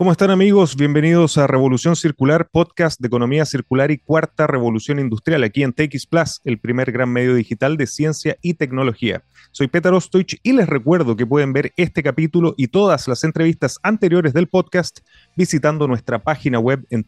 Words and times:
¿Cómo 0.00 0.12
están 0.12 0.30
amigos? 0.30 0.76
Bienvenidos 0.76 1.36
a 1.36 1.46
Revolución 1.46 1.94
Circular, 1.94 2.48
podcast 2.50 2.98
de 2.98 3.08
economía 3.08 3.44
circular 3.44 3.90
y 3.90 3.98
cuarta 3.98 4.46
revolución 4.46 4.98
industrial 4.98 5.44
aquí 5.44 5.62
en 5.62 5.74
TX 5.74 6.06
Plus, 6.06 6.40
el 6.44 6.58
primer 6.58 6.90
gran 6.90 7.10
medio 7.10 7.34
digital 7.34 7.76
de 7.76 7.86
ciencia 7.86 8.38
y 8.40 8.54
tecnología. 8.54 9.22
Soy 9.50 9.68
Peter 9.68 9.92
Ostoich 9.92 10.40
y 10.42 10.54
les 10.54 10.70
recuerdo 10.70 11.16
que 11.16 11.26
pueden 11.26 11.52
ver 11.52 11.74
este 11.76 12.02
capítulo 12.02 12.54
y 12.56 12.68
todas 12.68 13.08
las 13.08 13.24
entrevistas 13.24 13.78
anteriores 13.82 14.32
del 14.32 14.48
podcast 14.48 15.00
visitando 15.36 15.86
nuestra 15.86 16.18
página 16.18 16.58
web 16.58 16.86
en 16.88 17.04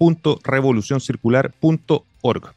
www.revolucioncircular.org. 0.00 2.54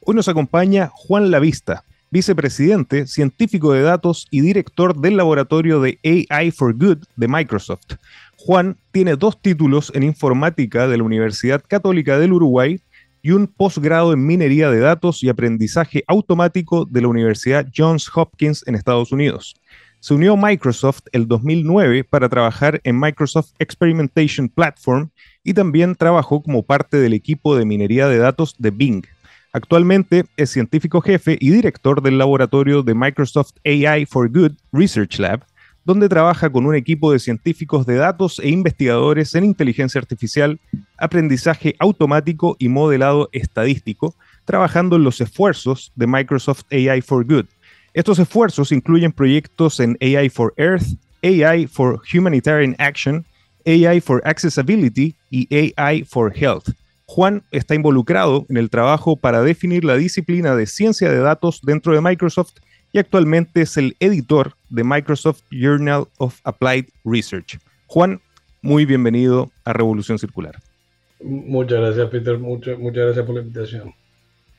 Hoy 0.00 0.14
nos 0.14 0.28
acompaña 0.28 0.90
Juan 0.94 1.30
Lavista, 1.30 1.84
vicepresidente, 2.10 3.06
científico 3.06 3.72
de 3.72 3.82
datos 3.82 4.28
y 4.30 4.40
director 4.40 4.98
del 4.98 5.18
laboratorio 5.18 5.78
de 5.80 5.98
AI 6.30 6.50
for 6.52 6.74
Good 6.74 7.04
de 7.16 7.28
Microsoft. 7.28 7.96
Juan 8.44 8.76
tiene 8.90 9.14
dos 9.14 9.40
títulos 9.40 9.92
en 9.94 10.02
informática 10.02 10.88
de 10.88 10.96
la 10.96 11.04
Universidad 11.04 11.62
Católica 11.64 12.18
del 12.18 12.32
Uruguay 12.32 12.80
y 13.22 13.30
un 13.30 13.46
posgrado 13.46 14.12
en 14.12 14.26
minería 14.26 14.68
de 14.68 14.80
datos 14.80 15.22
y 15.22 15.28
aprendizaje 15.28 16.02
automático 16.08 16.84
de 16.84 17.02
la 17.02 17.06
Universidad 17.06 17.68
Johns 17.72 18.10
Hopkins 18.12 18.64
en 18.66 18.74
Estados 18.74 19.12
Unidos. 19.12 19.54
Se 20.00 20.14
unió 20.14 20.32
a 20.32 20.36
Microsoft 20.36 21.02
el 21.12 21.28
2009 21.28 22.02
para 22.02 22.28
trabajar 22.28 22.80
en 22.82 22.98
Microsoft 22.98 23.52
Experimentation 23.60 24.48
Platform 24.48 25.10
y 25.44 25.54
también 25.54 25.94
trabajó 25.94 26.42
como 26.42 26.64
parte 26.64 26.96
del 26.96 27.12
equipo 27.12 27.54
de 27.54 27.64
minería 27.64 28.08
de 28.08 28.18
datos 28.18 28.56
de 28.58 28.72
Bing. 28.72 29.04
Actualmente 29.52 30.24
es 30.36 30.50
científico 30.50 31.00
jefe 31.00 31.38
y 31.38 31.50
director 31.50 32.02
del 32.02 32.18
laboratorio 32.18 32.82
de 32.82 32.96
Microsoft 32.96 33.52
AI 33.64 34.04
for 34.04 34.28
Good 34.28 34.54
Research 34.72 35.20
Lab, 35.20 35.44
donde 35.84 36.08
trabaja 36.08 36.50
con 36.50 36.66
un 36.66 36.74
equipo 36.74 37.12
de 37.12 37.18
científicos 37.18 37.86
de 37.86 37.96
datos 37.96 38.38
e 38.38 38.48
investigadores 38.48 39.34
en 39.34 39.44
inteligencia 39.44 40.00
artificial, 40.00 40.60
aprendizaje 40.96 41.74
automático 41.78 42.56
y 42.58 42.68
modelado 42.68 43.28
estadístico, 43.32 44.14
trabajando 44.44 44.96
en 44.96 45.04
los 45.04 45.20
esfuerzos 45.20 45.92
de 45.96 46.06
Microsoft 46.06 46.64
AI 46.70 47.00
for 47.00 47.24
Good. 47.24 47.46
Estos 47.94 48.18
esfuerzos 48.18 48.72
incluyen 48.72 49.12
proyectos 49.12 49.80
en 49.80 49.98
AI 50.00 50.28
for 50.28 50.54
Earth, 50.56 50.86
AI 51.22 51.66
for 51.66 52.00
Humanitarian 52.12 52.74
Action, 52.78 53.24
AI 53.66 54.00
for 54.00 54.22
Accessibility 54.24 55.14
y 55.30 55.48
AI 55.76 56.04
for 56.04 56.32
Health. 56.34 56.70
Juan 57.06 57.42
está 57.50 57.74
involucrado 57.74 58.46
en 58.48 58.56
el 58.56 58.70
trabajo 58.70 59.16
para 59.16 59.42
definir 59.42 59.84
la 59.84 59.96
disciplina 59.96 60.56
de 60.56 60.66
ciencia 60.66 61.10
de 61.10 61.18
datos 61.18 61.60
dentro 61.62 61.92
de 61.92 62.00
Microsoft 62.00 62.54
y 62.92 62.98
actualmente 62.98 63.62
es 63.62 63.76
el 63.76 63.96
editor 64.00 64.56
de 64.72 64.82
Microsoft 64.82 65.42
Journal 65.50 66.08
of 66.18 66.40
Applied 66.44 66.86
Research. 67.04 67.58
Juan, 67.86 68.20
muy 68.62 68.86
bienvenido 68.86 69.50
a 69.64 69.72
Revolución 69.72 70.18
Circular. 70.18 70.56
Muchas 71.22 71.78
gracias, 71.78 72.08
Peter. 72.08 72.38
Muchas, 72.38 72.78
muchas 72.78 73.04
gracias 73.04 73.26
por 73.26 73.34
la 73.34 73.42
invitación. 73.42 73.94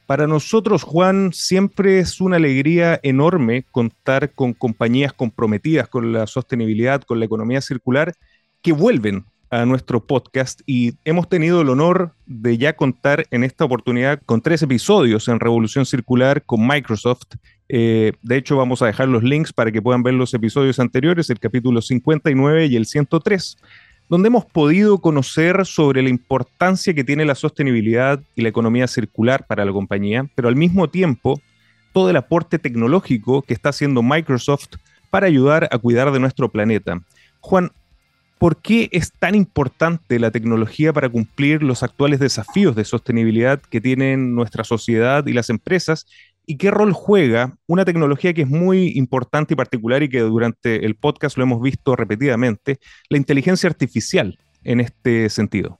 Para 0.05 0.27
nosotros, 0.27 0.83
Juan, 0.83 1.31
siempre 1.33 1.99
es 1.99 2.21
una 2.21 2.35
alegría 2.35 2.99
enorme 3.03 3.65
contar 3.71 4.31
con 4.31 4.53
compañías 4.53 5.13
comprometidas 5.13 5.87
con 5.87 6.13
la 6.13 6.27
sostenibilidad, 6.27 7.01
con 7.01 7.19
la 7.19 7.25
economía 7.25 7.61
circular, 7.61 8.13
que 8.61 8.71
vuelven 8.71 9.25
a 9.53 9.67
nuestro 9.67 10.03
podcast 10.03 10.61
y 10.65 10.95
hemos 11.05 11.29
tenido 11.29 11.61
el 11.61 11.69
honor 11.69 12.15
de 12.25 12.57
ya 12.57 12.75
contar 12.75 13.27
en 13.29 13.43
esta 13.43 13.65
oportunidad 13.65 14.19
con 14.25 14.41
tres 14.41 14.63
episodios 14.63 15.27
en 15.27 15.39
Revolución 15.39 15.85
Circular 15.85 16.41
con 16.43 16.65
Microsoft. 16.65 17.35
Eh, 17.69 18.13
de 18.23 18.37
hecho, 18.37 18.57
vamos 18.57 18.81
a 18.81 18.87
dejar 18.87 19.09
los 19.09 19.21
links 19.21 19.53
para 19.53 19.71
que 19.71 19.79
puedan 19.79 20.01
ver 20.01 20.15
los 20.15 20.33
episodios 20.33 20.79
anteriores, 20.79 21.29
el 21.29 21.39
capítulo 21.39 21.83
59 21.83 22.65
y 22.65 22.75
el 22.75 22.87
103, 22.87 23.57
donde 24.09 24.27
hemos 24.29 24.45
podido 24.45 24.97
conocer 24.97 25.67
sobre 25.67 26.01
la 26.01 26.09
importancia 26.09 26.95
que 26.95 27.03
tiene 27.03 27.23
la 27.23 27.35
sostenibilidad 27.35 28.19
y 28.35 28.41
la 28.41 28.49
economía 28.49 28.87
circular 28.87 29.45
para 29.45 29.65
la 29.65 29.71
compañía, 29.71 30.27
pero 30.33 30.47
al 30.47 30.55
mismo 30.55 30.89
tiempo 30.89 31.39
todo 31.93 32.09
el 32.09 32.15
aporte 32.15 32.57
tecnológico 32.57 33.43
que 33.43 33.53
está 33.53 33.69
haciendo 33.69 34.01
Microsoft 34.01 34.77
para 35.11 35.27
ayudar 35.27 35.69
a 35.71 35.77
cuidar 35.77 36.11
de 36.11 36.19
nuestro 36.19 36.49
planeta. 36.49 37.03
Juan, 37.39 37.71
¿Por 38.43 38.57
qué 38.57 38.89
es 38.91 39.13
tan 39.13 39.35
importante 39.35 40.19
la 40.19 40.29
tecnología 40.29 40.91
para 40.91 41.07
cumplir 41.07 41.63
los 41.63 41.81
actuales 41.81 42.19
desafíos 42.19 42.75
de 42.75 42.83
sostenibilidad 42.83 43.61
que 43.61 43.79
tienen 43.79 44.35
nuestra 44.35 44.65
sociedad 44.65 45.25
y 45.25 45.31
las 45.31 45.49
empresas? 45.49 46.05
¿Y 46.45 46.57
qué 46.57 46.69
rol 46.69 46.91
juega 46.91 47.55
una 47.67 47.85
tecnología 47.85 48.33
que 48.33 48.41
es 48.41 48.49
muy 48.49 48.97
importante 48.97 49.53
y 49.53 49.55
particular 49.55 50.03
y 50.03 50.09
que 50.09 50.19
durante 50.19 50.85
el 50.85 50.95
podcast 50.95 51.37
lo 51.37 51.43
hemos 51.43 51.61
visto 51.61 51.95
repetidamente, 51.95 52.79
la 53.07 53.17
inteligencia 53.17 53.69
artificial 53.69 54.37
en 54.65 54.81
este 54.81 55.29
sentido? 55.29 55.79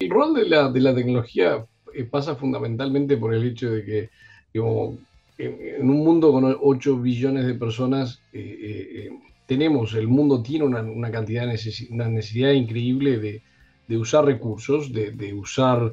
El 0.00 0.10
rol 0.10 0.34
de 0.34 0.46
la, 0.80 0.94
tecnología 0.96 1.64
eh, 1.94 2.02
pasa 2.02 2.34
fundamentalmente 2.34 3.16
por 3.16 3.32
el 3.32 3.44
hecho 3.44 3.70
de 3.70 3.84
que 3.84 4.10
en, 4.52 5.90
un 5.90 6.04
mundo 6.04 6.32
con 6.32 6.56
8 6.60 6.96
billones 6.96 7.46
de 7.46 7.54
personas, 7.54 8.20
eh, 8.32 9.10
eh, 9.10 9.10
tenemos, 9.46 9.94
el 9.94 10.08
mundo 10.08 10.42
tiene 10.42 10.64
una, 10.64 11.10
cantidad, 11.10 11.44
una 11.90 12.08
necesidad 12.08 12.52
increíble 12.52 13.18
de, 13.18 13.98
usar 13.98 14.24
recursos, 14.24 14.92
de, 14.92 15.34
usar 15.34 15.92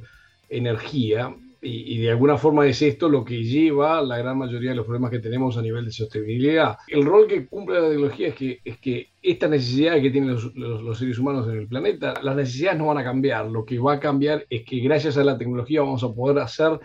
energía, 0.49 1.35
y, 1.63 1.99
de 1.99 2.09
alguna 2.09 2.37
forma 2.37 2.65
es 2.65 2.81
esto 2.81 3.07
lo 3.07 3.23
que 3.23 3.43
lleva 3.43 4.01
la 4.01 4.17
gran 4.17 4.35
mayoría 4.37 4.71
de 4.71 4.77
los 4.77 4.85
problemas 4.85 5.11
que 5.11 5.19
tenemos 5.19 5.57
a 5.57 5.61
nivel 5.61 5.85
de 5.85 5.91
sostenibilidad. 5.91 6.77
El 6.87 7.05
rol 7.05 7.27
que 7.27 7.45
cumple 7.45 7.79
la 7.79 7.89
tecnología 7.89 8.29
es 8.29 8.35
que, 8.35 8.59
es 8.65 8.79
que 8.79 9.09
esta 9.21 9.47
necesidad 9.47 10.01
que 10.01 10.09
tienen 10.09 10.31
los, 10.31 10.97
seres 10.97 11.19
humanos 11.19 11.47
en 11.47 11.59
el 11.59 11.67
planeta, 11.67 12.15
las 12.23 12.35
necesidades 12.35 12.79
no 12.79 12.87
van 12.87 12.97
a 12.97 13.03
cambiar, 13.03 13.45
lo 13.45 13.63
que 13.63 13.77
va 13.77 13.93
a 13.93 13.99
cambiar 13.99 14.45
es 14.49 14.63
que 14.63 14.79
gracias 14.79 15.17
a 15.17 15.23
la 15.23 15.37
tecnología 15.37 15.81
vamos 15.81 16.03
a 16.03 16.11
poder 16.11 16.39
hacer 16.39 16.79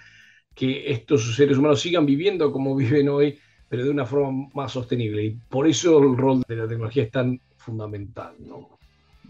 que 0.55 0.91
estos 0.91 1.37
seres 1.37 1.57
humanos 1.57 1.81
sigan 1.81 2.05
viviendo 2.05 2.53
como 2.53 2.77
viven 2.77 3.09
hoy 3.09 3.39
pero 3.69 3.85
de 3.85 3.91
una 3.91 4.07
forma 4.07 4.49
más 4.55 4.73
sostenible. 4.73 5.25
Y 5.25 5.31
por 5.49 5.67
eso 5.67 5.99
el 5.99 6.17
rol 6.17 6.43
de 6.47 6.57
la 6.57 6.69
tecnología 6.69 7.05
es 7.05 7.11
tan 7.11 7.41
fundamental, 7.57 8.35
¿no? 8.41 8.77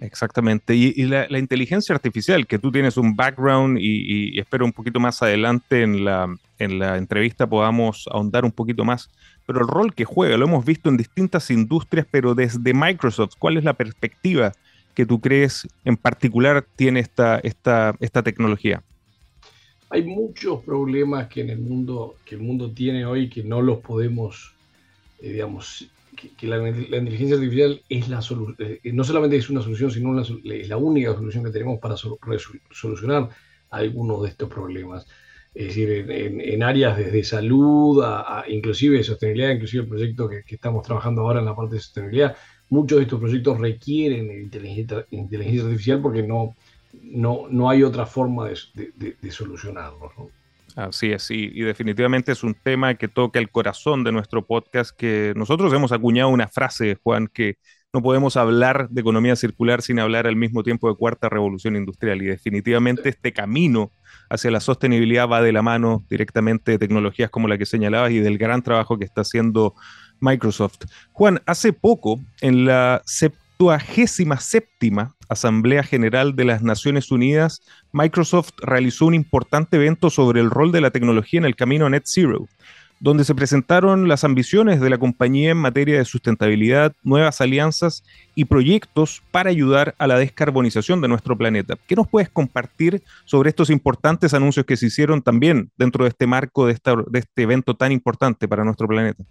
Exactamente. 0.01 0.75
Y, 0.75 0.93
la, 1.05 1.39
inteligencia 1.39 1.95
artificial, 1.95 2.47
que 2.47 2.59
tú 2.59 2.71
tienes 2.71 2.97
un 2.97 3.17
background 3.17 3.79
y, 3.81 4.39
espero 4.39 4.65
un 4.65 4.73
poquito 4.73 5.01
más 5.01 5.23
adelante 5.23 5.83
en 5.83 6.05
la, 6.05 6.35
en 6.59 6.79
la 6.79 6.99
entrevista 6.99 7.47
podamos 7.47 8.07
ahondar 8.13 8.45
un 8.45 8.53
poquito 8.53 8.85
más, 8.85 9.09
pero 9.47 9.61
el 9.61 9.69
rol 9.69 9.95
que 9.95 10.05
juega, 10.05 10.37
lo 10.37 10.47
hemos 10.47 10.65
visto 10.65 10.91
en 10.91 10.97
distintas 10.97 11.51
industrias, 11.51 12.07
pero 12.11 12.35
desde 12.35 12.75
Microsoft, 12.75 13.35
¿cuál 13.39 13.57
es 13.57 13.65
la 13.65 13.75
perspectiva 13.75 14.53
que 14.95 15.07
tú 15.07 15.21
crees 15.21 15.67
en 15.85 15.97
particular 15.97 16.67
tiene 16.77 17.01
esta, 17.01 17.39
esta, 17.39 17.95
esta 18.01 18.23
tecnología? 18.23 18.83
Hay 19.91 20.03
muchos 20.03 20.63
problemas 20.65 21.29
que 21.29 21.43
en 21.43 21.51
el 21.51 21.59
mundo, 21.59 22.17
que 22.25 22.35
el 22.35 22.41
mundo 22.41 22.71
tiene 22.73 23.07
hoy 23.07 23.29
que 23.29 23.45
no 23.45 23.63
los 23.63 23.79
podemos, 23.79 24.55
eh, 25.21 25.33
digamos, 25.33 25.89
que, 26.17 26.47
la, 26.47 26.57
inteligencia 26.69 27.37
artificial 27.37 27.81
es 27.89 28.09
la 28.09 28.21
eh, 28.59 28.81
no 28.93 29.05
solamente 29.05 29.37
es 29.37 29.51
una 29.51 29.63
solución, 29.63 29.91
sino 29.91 30.21
es 30.21 30.69
la 30.69 30.77
única 30.77 31.15
solución 31.15 31.45
que 31.45 31.51
tenemos 31.51 31.79
para 31.79 31.97
solucionar 31.97 33.29
algunos 33.71 34.23
de 34.23 34.31
estos 34.31 34.49
problemas. 34.49 35.07
Es 35.55 35.69
decir, 35.69 36.11
en, 36.11 36.63
áreas 36.63 36.99
desde 36.99 37.25
salud, 37.25 38.05
inclusive 38.49 39.03
sostenibilidad, 39.03 39.53
inclusive 39.53 39.85
el 39.85 39.89
proyecto 39.89 40.29
que, 40.29 40.43
estamos 40.49 40.85
trabajando 40.85 41.23
ahora 41.23 41.41
en 41.41 41.47
la 41.47 41.57
parte 41.57 41.77
de 41.77 41.81
sostenibilidad, 41.81 42.37
muchos 42.69 42.99
de 42.99 43.05
estos 43.05 43.21
proyectos 43.21 43.59
requieren 43.59 44.51
inteligencia 45.11 45.65
artificial 45.65 46.03
porque 46.03 46.23
no, 46.23 46.55
no, 47.03 47.47
no 47.51 47.71
hay 47.71 47.83
otra 47.83 48.07
forma 48.07 48.49
de, 48.49 49.31
solucionarlo. 49.31 50.13
Así 50.75 51.11
es, 51.11 51.31
y, 51.31 51.51
y, 51.55 51.63
definitivamente 51.63 52.33
es 52.33 52.43
un 52.43 52.55
tema 52.55 52.95
que 52.97 53.09
toca 53.09 53.39
el 53.39 53.51
corazón 53.51 54.05
de 54.05 54.13
nuestro 54.13 54.45
podcast, 54.47 54.95
que 54.95 55.33
nosotros 55.35 55.73
hemos 55.73 55.91
acuñado 55.91 56.29
una 56.29 56.49
frase, 56.49 56.99
Juan, 57.03 57.29
que 57.29 57.57
no 57.95 58.03
podemos 58.03 58.37
hablar 58.37 58.91
de 58.91 59.01
economía 59.01 59.37
circular 59.37 59.81
sin 59.81 59.99
hablar 59.99 60.27
al 60.27 60.37
mismo 60.37 60.63
tiempo 60.63 60.91
de 60.91 60.97
cuarta 60.97 61.31
revolución 61.31 61.77
industrial, 61.77 62.21
y 62.21 62.27
definitivamente 62.27 63.09
este 63.09 63.33
camino 63.33 63.91
hacia 64.29 64.51
la 64.51 64.61
sostenibilidad 64.61 65.27
va 65.27 65.41
de 65.41 65.53
la 65.53 65.63
mano 65.63 66.05
directamente 66.11 66.73
de 66.73 66.79
tecnologías 66.79 67.31
como 67.31 67.49
la 67.49 67.57
que 67.57 67.65
señalabas 67.65 68.11
y 68.11 68.19
del 68.19 68.37
gran 68.37 68.61
trabajo 68.63 68.99
que 68.99 69.07
está 69.07 69.23
haciendo 69.23 69.75
Microsoft. 70.21 70.85
Juan, 71.13 71.41
hace 71.47 71.73
poco, 71.73 72.21
en 72.43 72.67
la 72.67 73.01
77 73.07 74.69
Asamblea 75.29 75.83
General 75.83 76.37
de 76.37 76.45
las 76.45 76.63
Naciones 76.63 77.11
Unidas, 77.11 77.63
Microsoft 77.93 78.51
realizó 78.63 79.07
un 79.07 79.15
importante 79.15 79.77
evento 79.77 80.11
sobre 80.11 80.41
el 80.41 80.51
rol 80.51 80.73
de 80.73 80.81
la 80.81 80.91
tecnología 80.91 81.39
en 81.39 81.47
el 81.47 81.57
camino 81.57 81.87
a 81.87 81.91
Net 81.91 82.05
Zero, 82.07 82.47
donde 82.99 83.25
se 83.25 83.35
presentaron 83.35 84.09
las 84.09 84.25
ambiciones 84.25 84.81
de 84.81 84.91
la 84.91 84.99
compañía 84.99 85.51
en 85.51 85.59
materia 85.59 85.99
de 85.99 86.05
sustentabilidad, 86.05 86.95
nuevas 87.03 87.41
alianzas 87.41 88.03
y 88.35 88.47
proyectos 88.47 89.23
para 89.31 89.51
ayudar 89.51 89.95
a 89.99 90.07
la 90.07 90.19
descarbonización 90.19 91.01
de 91.01 91.09
nuestro 91.09 91.37
planeta. 91.37 91.77
¿Qué 91.87 91.95
nos 91.95 92.09
puedes 92.09 92.31
compartir 92.31 93.03
sobre 93.25 93.51
estos 93.51 93.71
importantes 93.71 94.33
anuncios 94.33 94.65
que 94.65 94.77
se 94.77 94.87
hicieron 94.87 95.21
también 95.21 95.71
dentro 95.77 96.05
de 96.05 96.11
este 96.11 96.27
marco 96.27 96.67
de, 96.67 96.79
de 97.09 97.19
este 97.19 97.43
evento 97.43 97.75
tan 97.75 97.93
importante 97.93 98.49
para 98.49 98.65
nuestro 98.65 98.89
planeta? 98.89 99.25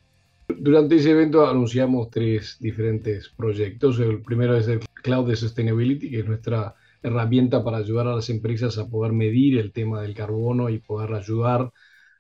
Durante 0.48 0.96
ese 0.96 1.12
evento 1.12 1.48
anunciamos 1.48 2.10
tres 2.10 2.58
diferentes 2.60 3.30
proyectos. 3.30 4.00
El 4.00 4.22
primero 4.22 4.56
es 4.56 4.68
el 4.68 4.80
Cloud 4.94 5.30
de 5.30 5.36
Sustainability, 5.36 6.10
que 6.10 6.20
es 6.20 6.26
nuestra 6.26 6.76
herramienta 7.02 7.64
para 7.64 7.78
ayudar 7.78 8.08
a 8.08 8.16
las 8.16 8.30
empresas 8.30 8.78
a 8.78 8.88
poder 8.88 9.14
medir 9.14 9.60
el 9.60 9.72
tema 9.72 10.02
del 10.02 10.14
carbono 10.14 10.70
y 10.70 10.80
poder 10.80 11.14
ayudar 11.14 11.72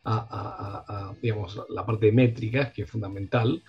a, 0.03 1.13
digamos, 1.21 1.59
la 1.69 1.85
parte 1.85 2.07
de 2.07 2.11
métricas, 2.11 2.71
que 2.71 2.83
es 2.83 2.89
fundamental. 2.89 3.63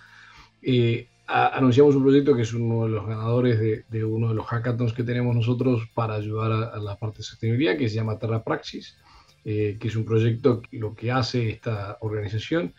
Eh, 0.61 1.07
anunciamos 1.27 1.95
un 1.95 2.03
proyecto 2.03 2.35
que 2.35 2.43
es 2.43 2.53
uno 2.53 2.83
de 2.83 2.89
los 2.89 3.05
ganadores 3.05 3.59
de, 3.89 4.03
uno 4.05 4.29
de 4.29 4.35
los 4.35 4.45
hackathons 4.45 4.93
que 4.93 5.03
tenemos 5.03 5.35
nosotros 5.35 5.87
para 5.93 6.15
ayudar 6.15 6.51
a, 6.51 6.77
la 6.77 6.97
parte 6.97 7.17
de 7.17 7.23
sostenibilidad, 7.23 7.77
que 7.77 7.89
se 7.89 7.95
llama 7.95 8.19
Terra 8.19 8.43
Praxis, 8.43 8.97
eh, 9.43 9.77
que 9.79 9.87
es 9.87 9.95
un 9.95 10.05
proyecto 10.05 10.61
que 10.61 10.77
lo 10.77 10.95
que 10.95 11.11
hace 11.11 11.49
esta 11.49 11.97
organización 12.01 12.73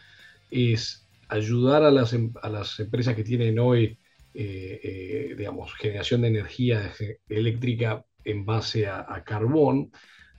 es 0.51 1.08
ayudar 1.29 1.83
a 1.83 1.91
las, 1.91 2.13
em, 2.13 2.33
a 2.43 2.49
las 2.49 2.79
empresas 2.81 3.15
que 3.15 3.25
tienen 3.25 3.59
hoy, 3.59 3.99
eh, 4.35 4.81
eh, 4.83 5.35
digamos, 5.37 5.73
generación 5.75 6.23
de 6.23 6.29
energía 6.29 6.93
eléctrica 7.29 8.05
en 8.25 8.45
base 8.45 8.87
a, 8.87 9.23
carbón, 9.25 9.91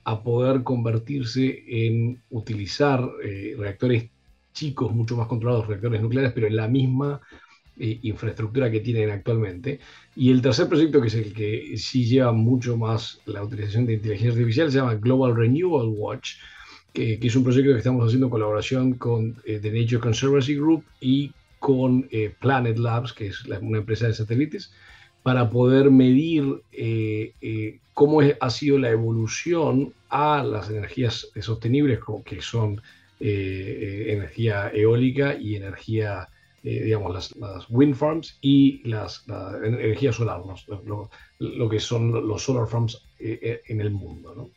a 0.04 0.22
poder 0.22 0.62
convertirse 0.62 1.64
en 1.66 2.22
utilizar 2.30 3.04
reactores 3.58 4.10
chicos, 4.52 4.92
mucho 4.92 5.16
más 5.16 5.26
controlados, 5.26 5.66
reactores 5.66 6.00
nucleares, 6.00 6.32
pero 6.32 6.46
en 6.46 6.56
la 6.56 6.68
misma 6.68 7.20
infraestructura 7.76 8.70
que 8.70 8.80
tienen 8.80 9.10
actualmente. 9.10 9.80
Y 10.14 10.30
el 10.30 10.40
tercer 10.40 10.68
proyecto, 10.68 11.00
que 11.00 11.08
es 11.08 11.14
el 11.14 11.32
que 11.32 11.76
sí 11.76 12.04
lleva 12.04 12.32
mucho 12.32 12.76
más 12.76 13.20
la 13.26 13.42
utilización 13.42 13.86
de 13.86 13.94
inteligencia 13.94 14.32
artificial, 14.32 14.70
se 14.70 14.78
llama 14.78 14.94
Global 14.94 15.34
Renewal 15.34 15.88
Watch, 15.88 16.36
que, 16.92 17.18
es 17.20 17.36
un 17.36 17.44
proyecto 17.44 17.72
que 17.72 17.78
estamos 17.78 18.06
haciendo 18.06 18.26
en 18.26 18.30
colaboración 18.30 18.94
con 18.94 19.36
eh, 19.44 19.58
The 19.60 19.70
Nature 19.70 20.00
Conservancy 20.00 20.56
Group 20.56 20.84
y 21.00 21.32
con 21.58 22.08
eh, 22.10 22.34
Planet 22.40 22.78
Labs, 22.78 23.12
que 23.12 23.28
es 23.28 23.44
una 23.44 23.78
empresa 23.78 24.06
de 24.06 24.14
satélites, 24.14 24.72
para 25.22 25.50
poder 25.50 25.90
medir 25.90 26.62
eh, 26.72 27.78
cómo 27.92 28.20
ha 28.40 28.50
sido 28.50 28.78
la 28.78 28.90
evolución 28.90 29.92
a 30.08 30.42
las 30.42 30.70
energías 30.70 31.28
sostenibles, 31.40 31.98
como 31.98 32.24
que 32.24 32.40
son 32.40 32.80
energía 33.20 34.70
eólica 34.72 35.36
y 35.38 35.56
energía 35.56 36.26
eh, 36.62 36.84
digamos, 36.84 37.34
las, 37.38 37.70
wind 37.70 37.94
farms 37.94 38.36
y 38.42 38.86
las, 38.86 39.26
la 39.26 39.58
energía 39.64 40.12
solar, 40.12 40.42
lo, 41.38 41.68
que 41.70 41.80
son 41.80 42.12
los 42.28 42.42
solar 42.42 42.68
farms 42.68 43.02
eh, 43.18 43.38
eh, 43.40 43.62
en 43.68 43.80
el 43.80 43.90
mundo. 43.90 44.34
¿no? 44.34 44.50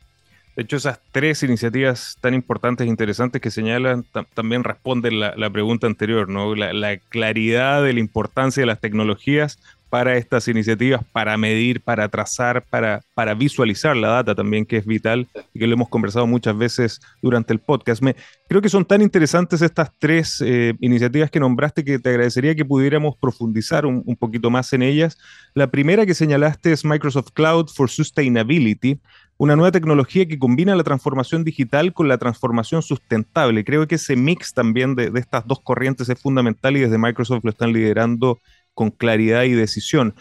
De 0.55 0.63
hecho, 0.63 0.77
esas 0.77 0.99
tres 1.11 1.41
iniciativas 1.41 2.17
tan 2.21 2.35
importantes 2.35 2.85
e 2.85 2.89
interesantes 2.89 3.41
que 3.41 3.49
señalan 3.49 4.05
también 4.35 4.63
responden 4.63 5.19
la, 5.19 5.33
la 5.35 5.49
pregunta 5.49 5.87
anterior, 5.87 6.29
¿no? 6.29 6.53
La, 6.53 6.73
la, 6.73 6.97
claridad 6.97 7.81
de 7.83 7.93
la 7.93 7.99
importancia 7.99 8.61
de 8.61 8.67
las 8.67 8.79
tecnologías 8.79 9.57
para 9.89 10.15
estas 10.17 10.47
iniciativas, 10.47 11.03
para 11.11 11.37
medir, 11.37 11.79
para 11.81 12.09
trazar, 12.09 12.65
para, 12.67 13.01
para 13.13 13.35
visualizar 13.35 13.95
la 13.95 14.07
data 14.07 14.33
también, 14.33 14.65
que 14.65 14.77
es 14.77 14.87
vital 14.87 15.27
y 15.53 15.59
que 15.59 15.67
lo 15.67 15.73
hemos 15.73 15.89
conversado 15.89 16.25
muchas 16.25 16.57
veces 16.57 16.99
durante 17.21 17.53
el 17.53 17.59
podcast. 17.59 18.01
Me, 18.01 18.15
creo 18.47 18.59
que 18.59 18.69
son 18.69 18.85
tan 18.85 19.03
interesantes 19.03 19.61
estas 19.61 19.91
tres 19.99 20.41
eh, 20.43 20.73
iniciativas 20.79 21.29
que 21.29 21.39
nombraste 21.39 21.83
que 21.83 21.99
te 21.99 22.09
agradecería 22.09 22.55
que 22.55 22.65
pudiéramos 22.65 23.15
profundizar 23.17 23.85
un, 23.85 24.01
un 24.05 24.15
poquito 24.15 24.49
más 24.49 24.73
en 24.73 24.81
ellas. 24.81 25.15
La 25.53 25.67
primera 25.67 26.07
que 26.07 26.15
señalaste 26.15 26.71
es 26.71 26.83
Microsoft 26.83 27.29
Cloud 27.33 27.67
for 27.67 27.87
Sustainability 27.87 28.99
una 29.37 29.55
nueva 29.55 29.71
tecnología 29.71 30.25
que 30.25 30.39
combina 30.39 30.75
la 30.75 30.83
transformación 30.83 31.43
digital 31.43 31.93
con 31.93 32.07
la 32.07 32.17
transformación 32.17 32.81
sustentable. 32.81 33.63
Creo 33.63 33.87
que 33.87 33.95
ese 33.95 34.15
mix 34.15 34.53
también 34.53 34.95
de, 34.95 35.11
estas 35.15 35.47
dos 35.47 35.59
corrientes 35.59 36.07
es 36.09 36.19
fundamental 36.19 36.77
y 36.77 36.81
desde 36.81 36.97
Microsoft 36.97 37.43
lo 37.43 37.49
están 37.49 37.73
liderando 37.73 38.39
con 38.73 38.91
claridad 38.91 39.43
y 39.43 39.51
decisión. 39.51 40.15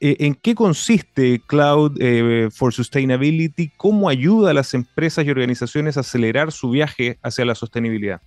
Eh, 0.00 0.16
¿En 0.20 0.34
qué 0.34 0.54
consiste 0.54 1.42
Cloud 1.46 1.96
eh, 2.00 2.48
for 2.50 2.72
Sustainability? 2.72 3.70
¿Cómo 3.76 4.08
ayuda 4.08 4.50
a 4.50 4.54
las 4.54 4.72
empresas 4.74 5.26
y 5.26 5.30
organizaciones 5.30 5.96
a 5.96 6.00
acelerar 6.00 6.52
su 6.52 6.70
viaje 6.70 7.18
hacia 7.22 7.44
la 7.44 7.54
sostenibilidad? 7.54 8.20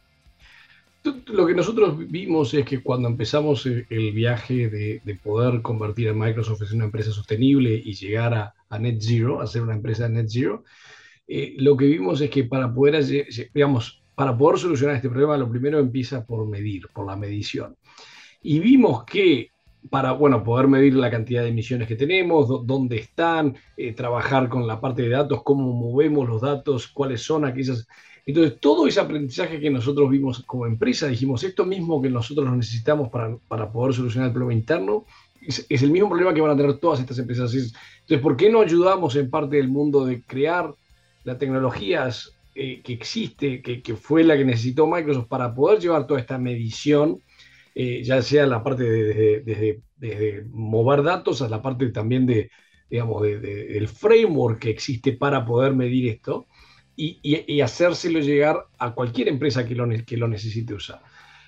Lo 1.03 1.45
que 1.45 1.53
nosotros 1.53 1.97
vimos 2.09 2.53
es 2.53 2.65
que 2.65 2.81
cuando 2.81 3.09
empezamos 3.09 3.65
el 3.65 4.11
viaje 4.13 4.69
de, 4.69 5.19
poder 5.21 5.61
convertir 5.61 6.09
a 6.09 6.13
Microsoft 6.13 6.61
en 6.69 6.75
una 6.77 6.85
empresa 6.85 7.11
sostenible 7.11 7.73
y 7.73 7.93
llegar 7.93 8.33
a, 8.33 8.79
Net 8.79 8.99
Zero, 9.01 9.41
a 9.41 9.47
ser 9.47 9.61
una 9.61 9.75
empresa 9.75 10.07
Net 10.07 10.27
Zero, 10.29 10.63
eh, 11.27 11.55
lo 11.57 11.75
que 11.75 11.85
vimos 11.85 12.21
es 12.21 12.29
que 12.29 12.45
para 12.45 12.73
poder, 12.73 13.03
digamos, 13.53 14.01
para 14.15 14.37
poder 14.37 14.59
solucionar 14.59 14.95
este 14.95 15.09
problema, 15.09 15.37
lo 15.37 15.49
primero 15.49 15.79
empieza 15.79 16.25
por 16.25 16.47
medir, 16.47 16.87
por 16.93 17.05
la 17.05 17.15
medición. 17.15 17.75
Y 18.41 18.59
vimos 18.59 19.03
que 19.03 19.51
para 19.89 20.13
bueno, 20.13 20.43
poder 20.43 20.67
medir 20.67 20.95
la 20.95 21.11
cantidad 21.11 21.43
de 21.43 21.49
emisiones 21.49 21.87
que 21.87 21.95
tenemos, 21.95 22.65
dónde 22.65 22.97
están, 22.97 23.57
eh, 23.75 23.93
trabajar 23.93 24.47
con 24.47 24.65
la 24.65 24.79
parte 24.79 25.01
de 25.01 25.09
datos, 25.09 25.43
cómo 25.43 25.73
movemos 25.73 26.27
los 26.27 26.41
datos, 26.41 26.87
cuáles 26.87 27.21
son 27.21 27.45
aquellas... 27.45 27.87
Entonces, 28.25 28.59
todo 28.59 28.87
ese 28.87 29.01
aprendizaje 29.01 29.59
que 29.59 29.69
nosotros 29.69 30.09
vimos 30.09 30.43
como 30.45 30.65
empresa, 30.65 31.07
dijimos, 31.07 31.43
esto 31.43 31.65
mismo 31.65 32.01
que 32.01 32.09
nosotros 32.09 32.49
necesitamos 32.55 33.09
para, 33.09 33.35
para 33.47 33.71
poder 33.71 33.93
solucionar 33.93 34.29
el 34.29 34.33
problema 34.33 34.59
interno, 34.59 35.05
es, 35.41 35.65
el 35.69 35.91
mismo 35.91 36.09
problema 36.09 36.33
que 36.33 36.41
van 36.41 36.51
a 36.51 36.57
tener 36.57 36.77
todas 36.77 37.01
estas 37.01 37.19
empresas. 37.19 37.53
Entonces, 37.53 38.19
¿por 38.21 38.37
qué 38.37 38.49
no 38.49 38.61
ayudamos 38.61 39.15
en 39.15 39.29
parte 39.29 39.57
del 39.57 39.67
mundo 39.67 40.05
de 40.05 40.21
crear 40.23 40.73
las 41.25 41.37
tecnologías 41.37 42.31
eh, 42.55 42.81
que 42.81 42.93
existe, 42.93 43.61
que, 43.61 43.95
fue 43.95 44.23
la 44.23 44.37
que 44.37 44.45
necesitó 44.45 44.87
Microsoft 44.87 45.27
para 45.27 45.53
poder 45.53 45.79
llevar 45.79 46.07
toda 46.07 46.19
esta 46.19 46.37
medición? 46.37 47.21
Eh, 47.75 48.03
ya 48.03 48.21
sea 48.21 48.45
la 48.45 48.63
parte 48.63 48.83
de, 48.83 49.81
desde, 49.99 50.45
mover 50.51 51.01
datos 51.01 51.41
a 51.41 51.49
la 51.49 51.61
parte 51.61 51.89
también 51.89 52.25
de, 52.25 52.51
digamos, 52.89 53.23
del 53.23 53.87
framework 53.87 54.59
que 54.59 54.69
existe 54.69 55.13
para 55.13 55.43
poder 55.43 55.73
medir 55.73 56.07
esto 56.09 56.45
y, 56.95 57.61
hacérselo 57.61 58.19
llegar 58.19 58.65
a 58.77 58.93
cualquier 58.93 59.27
empresa 59.27 59.65
que 59.65 59.75
lo, 59.75 59.87
que 60.05 60.17
lo 60.17 60.27
necesite 60.27 60.73
usar. 60.73 61.01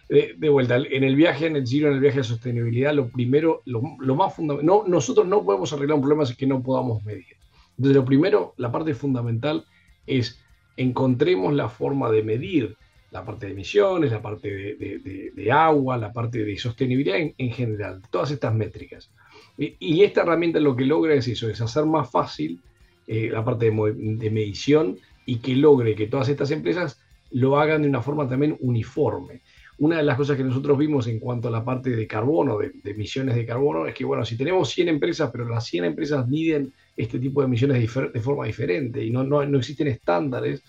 De, 0.07 0.49
vuelta, 0.49 0.75
en 0.77 1.03
el 1.03 1.15
viaje 1.15 1.47
en 1.47 1.55
el 1.55 1.65
giro, 1.65 1.87
en 1.87 1.95
el 1.95 1.99
viaje 1.99 2.19
de 2.19 2.23
sostenibilidad, 2.23 2.93
lo 2.93 3.09
primero, 3.09 3.63
lo, 3.65 3.81
más 3.81 4.35
fundamental, 4.35 4.65
no, 4.65 4.83
nosotros 4.87 5.27
no 5.27 5.43
podemos 5.43 5.73
arreglar 5.73 5.95
un 5.95 6.01
problema 6.01 6.23
que 6.37 6.45
no 6.45 6.61
podamos 6.61 7.03
medir. 7.03 7.37
Entonces, 7.77 7.95
lo 7.95 8.05
primero, 8.05 8.53
la 8.57 8.71
parte 8.71 8.93
fundamental 8.93 9.65
es 10.05 10.39
encontremos 10.77 11.53
la 11.53 11.69
forma 11.69 12.11
de 12.11 12.23
medir 12.23 12.75
la 13.11 13.23
parte 13.23 13.45
de 13.45 13.53
emisiones, 13.53 14.11
la 14.11 14.21
parte 14.21 14.49
de, 14.49 15.51
agua, 15.51 15.97
la 15.97 16.11
parte 16.11 16.43
de 16.43 16.57
sostenibilidad 16.57 17.17
en, 17.17 17.51
general, 17.51 18.01
todas 18.11 18.31
estas 18.31 18.53
métricas. 18.53 19.09
Y, 19.57 20.03
esta 20.03 20.21
herramienta 20.21 20.59
lo 20.59 20.75
que 20.75 20.85
logra 20.85 21.13
es 21.13 21.27
eso, 21.27 21.49
es 21.49 21.61
hacer 21.61 21.85
más 21.85 22.11
fácil 22.11 22.59
eh, 23.07 23.29
la 23.31 23.43
parte 23.45 23.71
de, 23.71 24.29
medición 24.29 24.97
y 25.25 25.37
que 25.37 25.55
logre 25.55 25.95
que 25.95 26.07
todas 26.07 26.29
estas 26.29 26.51
empresas 26.51 26.99
lo 27.31 27.59
hagan 27.59 27.81
de 27.81 27.89
una 27.89 28.01
forma 28.01 28.27
también 28.27 28.57
uniforme. 28.59 29.41
Una 29.77 29.97
de 29.97 30.03
las 30.03 30.15
cosas 30.15 30.37
que 30.37 30.43
nosotros 30.43 30.77
vimos 30.77 31.07
en 31.07 31.19
cuanto 31.19 31.49
a 31.49 31.51
la 31.51 31.65
parte 31.65 31.89
de 31.89 32.07
carbono, 32.07 32.57
de, 32.57 32.71
emisiones 32.85 33.35
de 33.35 33.45
carbono, 33.45 33.85
es 33.87 33.93
que, 33.93 34.05
bueno, 34.05 34.23
si 34.23 34.37
tenemos 34.37 34.69
100 34.69 34.87
empresas, 34.87 35.29
pero 35.31 35.45
las 35.45 35.65
100 35.65 35.85
empresas 35.85 36.27
miden 36.27 36.71
este 36.95 37.19
tipo 37.19 37.41
de 37.41 37.47
emisiones 37.47 37.81
de, 37.81 38.21
forma 38.21 38.45
diferente 38.45 39.03
y 39.03 39.09
no, 39.09 39.23
no, 39.23 39.45
no 39.45 39.57
existen 39.57 39.87
estándares, 39.87 40.63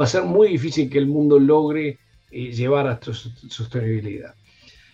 va 0.00 0.04
a 0.04 0.08
ser 0.08 0.22
muy 0.22 0.48
difícil 0.48 0.88
que 0.88 0.98
el 0.98 1.06
mundo 1.06 1.40
logre 1.40 1.98
eh, 2.30 2.52
llevar 2.52 2.86
a 2.86 2.92
esta 2.92 3.12
sostenibilidad. 3.12 4.34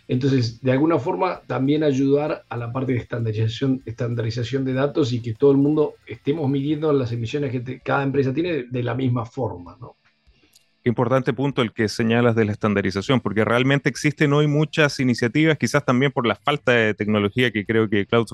Entonces, 0.09 0.63
de 0.63 0.73
alguna 0.73 0.99
forma, 0.99 1.43
también 1.47 1.85
ayudar 1.85 2.45
a 2.49 2.57
la 2.57 2.73
parte 2.73 2.93
de 2.93 2.99
estandarización, 2.99 3.83
estandarización 3.85 4.65
de 4.65 4.73
datos 4.73 5.13
y 5.13 5.21
que 5.21 5.35
todo 5.35 5.51
el 5.53 5.59
mundo 5.59 5.97
estemos 6.07 6.49
midiendo 6.49 6.91
las 6.95 7.13
emisiones 7.13 7.53
que 7.53 7.81
cada 7.81 8.03
empresa 8.03 8.33
tiene 8.33 8.65
de 8.65 8.83
la 8.83 8.95
misma 8.95 9.27
forma, 9.27 9.77
¿no? 9.79 9.97
Importante 10.89 11.33
punto 11.33 11.63
el 11.63 11.73
que 11.73 11.89
señalas 11.89 12.35
de 12.35 12.45
la 12.45 12.53
estandarización, 12.53 13.21
porque 13.21 13.45
realmente 13.45 13.89
existen 13.89 14.33
hoy 14.33 14.47
muchas 14.47 14.99
iniciativas, 15.01 15.59
quizás 15.59 15.85
también 15.85 16.13
por 16.13 16.27
la 16.27 16.35
falta 16.35 16.73
de 16.73 16.95
tecnología 16.95 17.51
que 17.51 17.65
creo 17.65 17.89
que 17.89 18.07
Cloud 18.07 18.27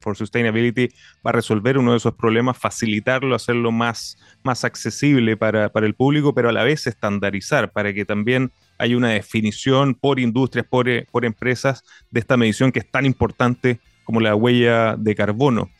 for 0.00 0.16
Sustainability 0.16 0.88
va 1.24 1.30
a 1.30 1.32
resolver 1.32 1.78
uno 1.78 1.92
de 1.92 1.98
esos 1.98 2.14
problemas, 2.14 2.58
facilitarlo, 2.58 3.34
hacerlo 3.34 3.70
más, 3.70 4.18
más 4.42 4.64
accesible 4.64 5.36
para, 5.36 5.68
para 5.68 5.86
el 5.86 5.94
público, 5.94 6.34
pero 6.34 6.48
a 6.48 6.52
la 6.52 6.64
vez 6.64 6.86
estandarizar 6.86 7.72
para 7.72 7.92
que 7.92 8.04
también 8.04 8.50
haya 8.78 8.96
una 8.96 9.10
definición 9.10 9.94
por 9.94 10.18
industrias, 10.18 10.66
por, 10.66 10.88
por 11.12 11.24
empresas 11.24 11.84
de 12.10 12.20
esta 12.20 12.36
medición 12.36 12.72
que 12.72 12.80
es 12.80 12.90
tan 12.90 13.06
importante 13.06 13.78
como 14.04 14.20
la 14.20 14.34
huella 14.34 14.96
de 14.96 15.14
carbono. 15.14 15.70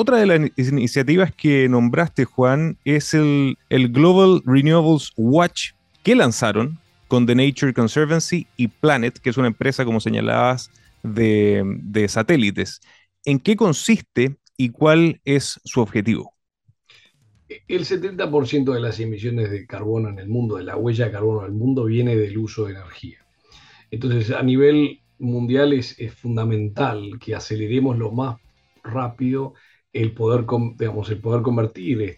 Otra 0.00 0.18
de 0.18 0.26
las 0.26 0.52
iniciativas 0.56 1.34
que 1.34 1.68
nombraste, 1.68 2.24
Juan, 2.24 2.78
es 2.84 3.14
el, 3.14 3.56
Global 3.68 4.42
Renewables 4.46 5.10
Watch 5.16 5.72
que 6.04 6.14
lanzaron 6.14 6.78
con 7.08 7.26
The 7.26 7.34
Nature 7.34 7.74
Conservancy 7.74 8.46
y 8.56 8.68
Planet, 8.68 9.18
que 9.18 9.30
es 9.30 9.36
una 9.36 9.48
empresa, 9.48 9.84
como 9.84 9.98
señalabas, 9.98 10.70
de, 11.02 12.06
satélites. 12.08 12.80
¿En 13.24 13.40
qué 13.40 13.56
consiste 13.56 14.36
y 14.56 14.68
cuál 14.68 15.20
es 15.24 15.60
su 15.64 15.80
objetivo? 15.80 16.32
El 17.66 17.84
70% 17.84 18.72
de 18.72 18.78
las 18.78 19.00
emisiones 19.00 19.50
de 19.50 19.66
carbono 19.66 20.10
en 20.10 20.20
el 20.20 20.28
mundo, 20.28 20.58
de 20.58 20.62
la 20.62 20.76
huella 20.76 21.06
de 21.06 21.10
carbono 21.10 21.40
en 21.40 21.46
el 21.46 21.58
mundo, 21.58 21.86
viene 21.86 22.14
del 22.14 22.38
uso 22.38 22.66
de 22.66 22.74
energía. 22.74 23.26
Entonces, 23.90 24.30
a 24.30 24.44
nivel 24.44 25.00
mundial 25.18 25.72
es, 25.72 25.96
fundamental 26.14 27.18
que 27.18 27.34
aceleremos 27.34 27.98
lo 27.98 28.12
más 28.12 28.36
rápido 28.84 29.54
el 29.92 30.12
poder, 30.12 30.44
digamos, 30.76 31.10
el 31.10 31.20
poder 31.20 31.42
convertir 31.42 32.16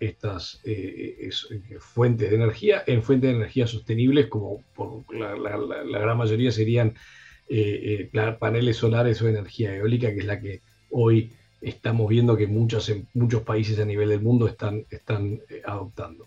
estas 0.00 0.60
eh, 0.64 1.30
fuentes 1.78 2.30
de 2.30 2.36
energía 2.36 2.82
en 2.86 3.02
fuentes 3.02 3.30
de 3.30 3.36
energía 3.36 3.66
sostenibles, 3.66 4.26
como 4.26 4.62
por 4.74 5.04
la, 5.14 5.98
gran 5.98 6.18
mayoría 6.18 6.50
serían 6.50 6.94
eh, 7.48 8.10
eh, 8.12 8.36
paneles 8.38 8.78
solares 8.78 9.22
o 9.22 9.28
energía 9.28 9.74
eólica, 9.74 10.12
que 10.12 10.20
es 10.20 10.26
la 10.26 10.40
que 10.40 10.62
hoy 10.90 11.32
estamos 11.60 12.08
viendo 12.08 12.36
que 12.36 12.46
muchos, 12.46 12.92
muchos 13.14 13.42
países 13.42 13.78
a 13.78 13.84
nivel 13.84 14.08
del 14.08 14.20
mundo 14.20 14.46
están, 14.46 14.84
están 14.90 15.40
adoptando 15.64 16.26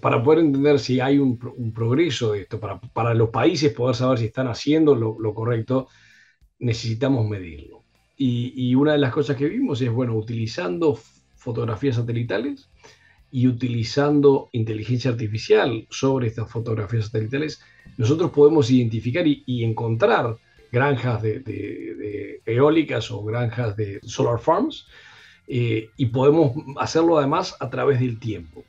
para 0.00 0.22
poder 0.22 0.40
entender 0.40 0.78
si 0.78 1.00
hay 1.00 1.18
un, 1.18 1.38
progreso 1.74 2.32
de 2.32 2.42
esto, 2.42 2.60
para, 2.60 2.80
para, 2.80 3.14
los 3.14 3.30
países 3.30 3.72
poder 3.72 3.96
saber 3.96 4.18
si 4.18 4.26
están 4.26 4.48
haciendo 4.48 4.94
lo, 4.94 5.34
correcto, 5.34 5.88
necesitamos 6.58 7.26
medirlo. 7.28 7.84
Y, 8.18 8.74
una 8.74 8.92
de 8.92 8.98
las 8.98 9.12
cosas 9.12 9.36
que 9.36 9.48
vimos 9.48 9.80
es, 9.82 9.90
bueno, 9.90 10.14
utilizando 10.14 10.98
fotografías 11.34 11.96
satelitales 11.96 12.70
y 13.30 13.46
utilizando 13.46 14.48
inteligencia 14.52 15.10
artificial 15.10 15.86
sobre 15.90 16.28
estas 16.28 16.50
fotografías 16.50 17.06
satelitales, 17.06 17.60
nosotros 17.98 18.30
podemos 18.30 18.70
identificar 18.70 19.26
y, 19.26 19.64
encontrar 19.64 20.36
granjas 20.72 21.22
de, 21.22 22.40
eólicas 22.46 23.10
o 23.10 23.22
granjas 23.22 23.76
de 23.76 24.00
solar 24.02 24.38
farms 24.38 24.86
eh, 25.48 25.90
y 25.96 26.06
podemos 26.06 26.52
hacerlo 26.78 27.18
además 27.18 27.56
a 27.60 27.68
través 27.68 28.00
del 28.00 28.18
tiempo. 28.18 28.64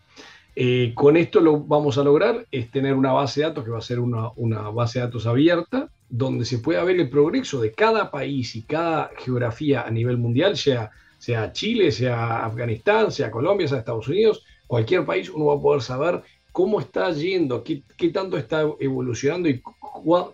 Eh, 0.59 0.93
con 0.95 1.17
esto 1.17 1.39
lo 1.39 1.59
vamos 1.59 1.99
a 1.99 2.03
lograr 2.03 2.47
es 2.49 2.71
tener 2.71 2.95
una 2.95 3.11
base 3.11 3.41
de 3.41 3.47
datos 3.47 3.63
que 3.63 3.69
va 3.69 3.77
a 3.77 3.81
ser 3.81 3.99
una, 3.99 4.69
base 4.71 4.97
de 4.97 5.05
datos 5.05 5.27
abierta, 5.27 5.89
donde 6.09 6.45
se 6.45 6.59
pueda 6.59 6.83
ver 6.83 6.99
el 6.99 7.09
progreso 7.09 7.59
de 7.61 7.73
cada 7.73 8.11
país 8.11 8.55
y 8.55 8.63
cada 8.63 9.11
geografía 9.17 9.81
a 9.81 9.91
nivel 9.91 10.17
mundial, 10.17 10.57
sea, 10.57 10.91
sea 11.17 11.51
Chile, 11.51 11.91
sea 11.91 12.45
Afganistán, 12.45 13.11
sea 13.11 13.31
Colombia, 13.31 13.67
sea 13.67 13.79
Estados 13.79 14.07
Unidos, 14.07 14.43
cualquier 14.67 15.05
país, 15.05 15.29
uno 15.29 15.45
va 15.45 15.55
a 15.55 15.61
poder 15.61 15.81
saber 15.81 16.21
cómo 16.51 16.79
está 16.79 17.11
yendo, 17.11 17.63
qué, 17.63 17.83
tanto 18.11 18.37
está 18.37 18.65
evolucionando 18.79 19.49
y 19.49 19.61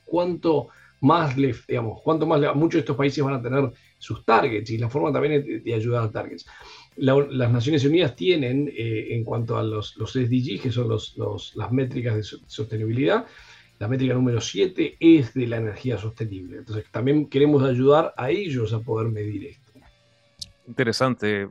cuánto 0.05 0.69
más 1.01 1.37
le, 1.37 1.53
digamos, 1.67 2.01
cuánto 2.01 2.25
más 2.25 2.39
muchos 2.55 2.75
de 2.75 2.79
estos 2.79 2.95
países 2.95 3.23
van 3.23 3.33
a 3.33 3.41
tener 3.41 3.71
sus 3.97 4.23
targets 4.23 4.69
y 4.69 4.77
la 4.77 4.89
forma 4.89 5.11
también 5.11 5.43
de, 5.45 5.59
de 5.59 5.73
ayudar 5.73 6.05
a 6.05 6.11
targets. 6.11 6.45
Las 6.95 7.51
Naciones 7.51 7.83
Unidas 7.85 8.15
tienen, 8.15 8.71
eh, 8.75 9.07
en 9.11 9.23
cuanto 9.23 9.57
a 9.57 9.63
los, 9.63 9.97
los 9.97 10.11
SDG, 10.11 10.61
que 10.61 10.71
son 10.71 10.87
los, 10.87 11.15
las 11.55 11.71
métricas 11.71 12.15
de 12.15 12.23
sostenibilidad, 12.23 13.25
la 13.83 13.89
métrica 13.89 14.13
número 14.13 14.39
7 14.39 14.95
es 14.97 15.33
de 15.33 15.45
la 15.45 15.57
energía 15.57 15.97
sostenible. 15.97 16.59
Entonces, 16.59 16.85
también 16.89 17.27
queremos 17.27 17.63
ayudar 17.63 18.13
a 18.15 18.29
ellos 18.29 18.71
a 18.71 18.79
poder 18.79 19.11
medir 19.11 19.43
esto. 19.43 19.73
Interesante. 20.65 21.49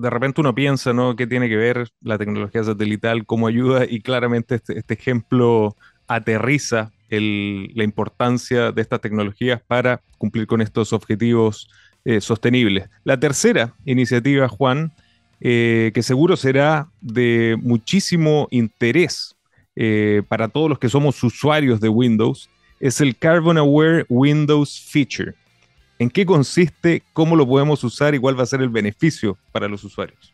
De 0.00 0.08
repente 0.08 0.40
uno 0.40 0.54
piensa, 0.54 0.94
¿no? 0.94 1.14
¿Qué 1.14 1.26
tiene 1.26 1.50
que 1.50 1.56
ver 1.56 1.86
la 2.00 2.16
tecnología 2.16 2.64
satelital? 2.64 3.26
¿Cómo 3.26 3.46
ayuda? 3.46 3.84
Y 3.84 4.00
claramente 4.00 4.54
este, 4.54 4.78
este 4.78 4.94
ejemplo 4.94 5.76
aterriza 6.06 6.92
la 7.10 7.84
importancia 7.84 8.72
de 8.72 8.80
estas 8.80 9.02
tecnologías 9.02 9.60
para 9.60 10.00
cumplir 10.16 10.46
con 10.46 10.62
estos 10.62 10.94
objetivos 10.94 11.68
eh, 12.06 12.22
sostenibles. 12.22 12.88
La 13.04 13.20
tercera 13.20 13.74
iniciativa, 13.84 14.48
Juan, 14.48 14.92
eh, 15.42 15.90
que 15.92 16.02
seguro 16.02 16.36
será 16.36 16.88
de 17.02 17.58
muchísimo 17.60 18.48
interés 18.50 19.35
eh, 19.76 20.22
para 20.26 20.48
todos 20.48 20.70
los 20.70 20.78
que 20.78 20.88
somos 20.88 21.22
usuarios 21.22 21.80
de 21.80 21.88
Windows, 21.88 22.48
es 22.80 23.00
el 23.00 23.16
Carbon 23.16 23.58
Aware 23.58 24.06
Windows 24.08 24.80
Feature. 24.90 25.34
¿En 25.98 26.10
qué 26.10 26.26
consiste? 26.26 27.02
¿Cómo 27.12 27.36
lo 27.36 27.46
podemos 27.46 27.82
usar? 27.84 28.14
¿Y 28.14 28.18
cuál 28.18 28.38
va 28.38 28.42
a 28.42 28.46
ser 28.46 28.60
el 28.60 28.68
beneficio 28.68 29.36
para 29.52 29.68
los 29.68 29.84
usuarios? 29.84 30.32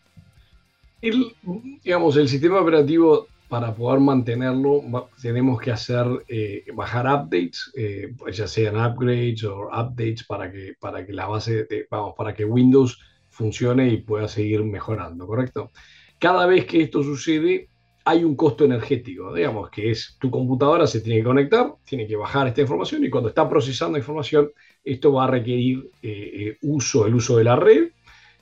digamos, 1.83 2.17
el 2.17 2.29
sistema 2.29 2.61
operativo 2.61 3.27
para 3.49 3.75
poder 3.75 3.99
mantenerlo 3.99 5.11
tenemos 5.21 5.61
que 5.61 5.73
hacer, 5.73 6.07
eh, 6.29 6.65
bajar 6.75 7.07
updates, 7.07 7.71
eh, 7.77 8.15
ya 8.33 8.47
sean 8.47 8.77
upgrades 8.77 9.45
o 9.45 9.69
updates 9.69 10.25
para 10.25 10.51
que, 10.51 10.75
para 10.79 11.05
que 11.05 11.13
la 11.13 11.27
base, 11.27 11.67
vamos, 11.91 12.15
para 12.17 12.33
que 12.33 12.45
Windows 12.45 12.99
funcione 13.29 13.89
y 13.89 13.97
pueda 13.99 14.29
seguir 14.29 14.63
mejorando, 14.65 15.27
¿correcto? 15.27 15.71
Cada 16.19 16.47
vez 16.47 16.67
que 16.67 16.83
esto 16.83 17.03
sucede, 17.03 17.69
hay 18.05 18.25
un 18.25 18.35
costo 18.35 18.65
energético, 18.65 19.33
digamos, 19.33 19.71
que 19.71 19.91
es 19.91 20.17
tu 20.19 20.31
computadora 20.31 20.87
se 20.87 21.01
tiene 21.01 21.21
que 21.21 21.25
conectar, 21.25 21.75
tiene 21.85 22.07
que 22.07 22.17
bajar 22.17 22.49
esta 22.49 22.61
información 22.61 23.05
y 23.05 23.11
cuando 23.11 23.29
está 23.29 23.49
procesando 23.49 23.99
información, 23.99 24.51
esto 24.85 25.13
va 25.13 25.25
a 25.25 25.29
requerir 25.29 25.89
eh, 26.03 26.57
uso, 26.63 27.07
el 27.07 27.15
uso 27.15 27.37
de 27.37 27.45
la 27.45 27.57
red 27.57 27.91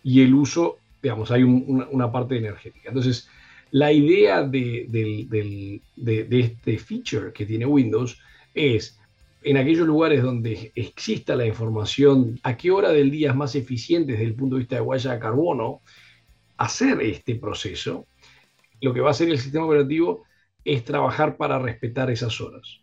y 0.03 0.23
el 0.23 0.35
uso, 0.35 0.79
digamos, 1.03 1.31
hay 1.31 1.43
una 1.43 2.11
parte 2.11 2.39
energética. 2.39 2.89
Entonces, 2.89 3.29
la 3.71 3.93
idea 3.93 4.43
de, 4.43 5.81
este 5.97 6.79
feature 6.79 7.33
que 7.33 7.47
tiene 7.47 7.67
Windows 7.67 8.19
es 8.55 8.99
en 9.43 9.57
aquellos 9.57 9.87
lugares 9.87 10.23
donde 10.23 10.73
exista 10.75 11.37
la 11.37 11.47
información, 11.47 12.39
a 12.43 12.57
qué 12.57 12.71
hora 12.71 12.91
del 12.91 13.11
día 13.11 13.31
es 13.31 13.37
más 13.37 13.55
eficiente 13.55 14.13
desde 14.13 14.25
el 14.25 14.35
punto 14.35 14.57
de 14.57 14.61
vista 14.61 14.77
de 14.77 14.83
huella 14.83 15.15
de 15.15 15.21
carbono, 15.21 15.81
hacer 16.59 17.01
este 17.01 17.37
proceso, 17.37 18.07
lo 18.81 18.95
que 18.95 19.01
va 19.01 19.09
a 19.09 19.11
hacer 19.13 19.29
el 19.29 19.39
sistema 19.39 19.67
operativo 19.67 20.25
es 20.65 20.85
trabajar 20.85 21.37
para 21.37 21.59
respetar 21.59 22.11
esas 22.11 22.41
horas. 22.41 22.81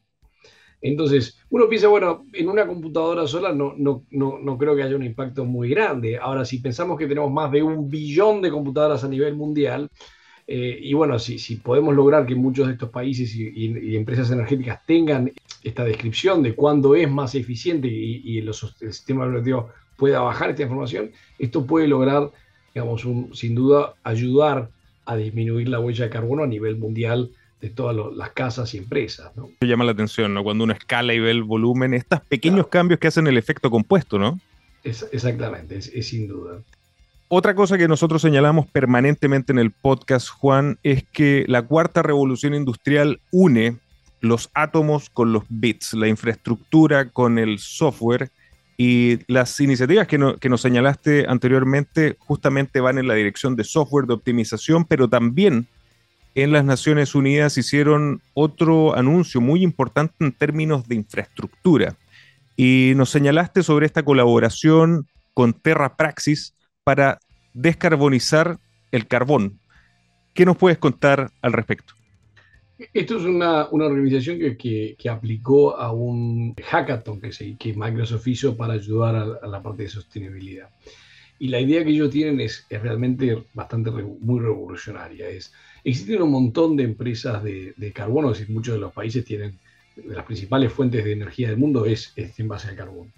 Entonces, 0.81 1.39
uno 1.49 1.67
piensa, 1.67 1.87
bueno, 1.87 2.25
en 2.33 2.49
una 2.49 2.67
computadora 2.67 3.25
sola 3.25 3.51
no, 3.51 3.73
no, 3.77 4.05
no, 4.11 4.37
no, 4.39 4.57
creo 4.57 4.75
que 4.75 4.83
haya 4.83 4.95
un 4.95 5.03
impacto 5.03 5.43
muy 5.43 5.69
grande. 5.69 6.17
Ahora, 6.17 6.45
si 6.45 6.59
pensamos 6.59 6.99
que 6.99 7.07
tenemos 7.07 7.31
más 7.31 7.51
de 7.51 7.63
un 7.63 7.89
billón 7.89 8.41
de 8.41 8.51
computadoras 8.51 9.03
a 9.03 9.07
nivel 9.07 9.35
mundial, 9.35 9.89
eh, 10.45 10.79
y 10.81 10.93
bueno, 10.93 11.19
si, 11.19 11.39
si, 11.39 11.57
podemos 11.57 11.93
lograr 11.95 12.25
que 12.25 12.35
muchos 12.35 12.67
de 12.67 12.73
estos 12.73 12.89
países 12.89 13.35
y, 13.35 13.95
empresas 13.97 14.31
energéticas 14.31 14.85
tengan 14.85 15.31
esta 15.63 15.83
descripción 15.83 16.41
de 16.41 16.55
cuándo 16.55 16.95
es 16.95 17.09
más 17.09 17.35
eficiente 17.35 17.87
y, 17.89 18.39
los, 18.41 18.63
el 18.79 18.93
sistema 18.93 19.25
operativo 19.25 19.69
pueda 19.97 20.21
bajar 20.21 20.51
esta 20.51 20.63
información, 20.63 21.11
esto 21.37 21.65
puede 21.65 21.87
lograr, 21.87 22.31
digamos, 22.73 23.05
sin 23.33 23.55
duda 23.55 23.95
ayudar 24.03 24.69
a 25.07 25.15
disminuir 25.15 25.69
la 25.69 25.79
huella 25.79 26.05
de 26.05 26.09
carbono 26.11 26.43
a 26.43 26.47
nivel 26.47 26.77
mundial 26.77 27.31
de 27.61 27.69
todas 27.69 27.95
las 28.15 28.29
casas 28.31 28.73
y 28.73 28.77
empresas. 28.77 29.35
¿no? 29.35 29.49
Llama 29.61 29.85
la 29.85 29.93
atención, 29.93 30.33
¿no? 30.33 30.43
Cuando 30.43 30.63
uno 30.63 30.73
escala 30.73 31.13
y 31.13 31.19
ve 31.19 31.31
el 31.31 31.43
volumen, 31.43 31.93
estos 31.93 32.21
pequeños 32.21 32.67
cambios 32.67 32.99
que 32.99 33.07
hacen 33.07 33.25
el 33.25 33.37
efecto 33.37 33.71
compuesto, 33.71 34.19
¿no? 34.19 34.39
exactamente, 34.83 35.77
es 35.77 36.07
sin 36.07 36.27
duda. 36.29 36.61
Otra 37.29 37.55
cosa 37.55 37.77
que 37.77 37.89
nosotros 37.89 38.21
señalamos 38.21 38.67
permanentemente 38.67 39.51
en 39.51 39.59
el 39.59 39.71
podcast, 39.71 40.29
Juan, 40.29 40.79
es 40.83 41.03
que 41.03 41.43
la 41.47 41.61
cuarta 41.63 42.01
revolución 42.01 42.53
industrial 42.53 43.19
une 43.31 43.75
los 44.21 44.49
átomos 44.53 45.09
con 45.09 45.33
los 45.33 45.43
bits, 45.49 45.93
la 45.93 46.07
infraestructura 46.07 47.09
con 47.09 47.37
el 47.37 47.59
software 47.59 48.29
y 48.77 49.19
las 49.31 49.59
iniciativas 49.59 50.07
que, 50.07 50.17
nos 50.17 50.61
señalaste 50.61 51.25
anteriormente 51.27 52.15
justamente 52.19 52.79
van 52.79 52.99
en 52.99 53.07
la 53.07 53.15
dirección 53.15 53.55
de 53.55 53.63
software, 53.63 54.05
de 54.05 54.13
optimización, 54.13 54.85
pero 54.85 55.09
también 55.09 55.67
en 56.35 56.51
las 56.51 56.63
Naciones 56.63 57.15
Unidas 57.15 57.57
hicieron 57.57 58.21
otro 58.35 58.95
anuncio 58.95 59.41
muy 59.41 59.63
importante 59.63 60.13
en 60.19 60.31
términos 60.31 60.87
de 60.87 60.95
infraestructura. 60.95 61.95
Y 62.55 62.93
nos 62.95 63.09
señalaste 63.09 63.63
sobre 63.63 63.87
esta 63.87 64.03
colaboración 64.03 65.07
con 65.33 65.53
Terra 65.53 65.95
Praxis, 65.95 66.53
para 66.83 67.19
descarbonizar 67.53 68.59
el 68.93 69.07
carbón. 69.07 69.59
¿Qué 70.33 70.45
nos 70.45 70.55
puedes 70.55 70.77
contar 70.77 71.31
al 71.41 71.51
respecto? 71.51 71.96
Esto 72.93 73.17
es 73.17 73.23
una, 73.23 73.67
organización 73.69 74.37
que, 74.57 74.95
aplicó 75.09 75.77
a 75.77 75.91
un 75.91 76.53
hackathon 76.55 77.19
que, 77.19 77.31
se, 77.31 77.55
que 77.55 77.73
Microsoft 77.73 78.27
hizo 78.27 78.55
para 78.55 78.73
ayudar 78.73 79.39
a, 79.41 79.47
la 79.47 79.63
parte 79.63 79.83
de 79.83 79.89
sostenibilidad. 79.89 80.69
Y 81.39 81.49
la 81.49 81.59
idea 81.59 81.83
que 81.83 81.91
ellos 81.91 82.11
tienen 82.11 82.39
es, 82.39 82.65
realmente 82.69 83.43
bastante 83.53 83.89
muy 83.91 84.39
revolucionaria. 84.39 85.27
Es, 85.27 85.53
existen 85.83 86.21
un 86.21 86.31
montón 86.31 86.75
de 86.75 86.83
empresas 86.83 87.43
de, 87.43 87.91
carbono, 87.93 88.31
es 88.31 88.39
decir, 88.39 88.53
muchos 88.53 88.75
de 88.75 88.81
los 88.81 88.93
países 88.93 89.25
tienen, 89.25 89.57
de 89.95 90.15
las 90.15 90.25
principales 90.25 90.71
fuentes 90.71 91.03
de 91.03 91.13
energía 91.13 91.49
del 91.49 91.57
mundo 91.57 91.85
es, 91.85 92.13
es 92.15 92.39
en 92.39 92.47
base 92.47 92.69
al 92.69 92.75
carbón. 92.75 93.11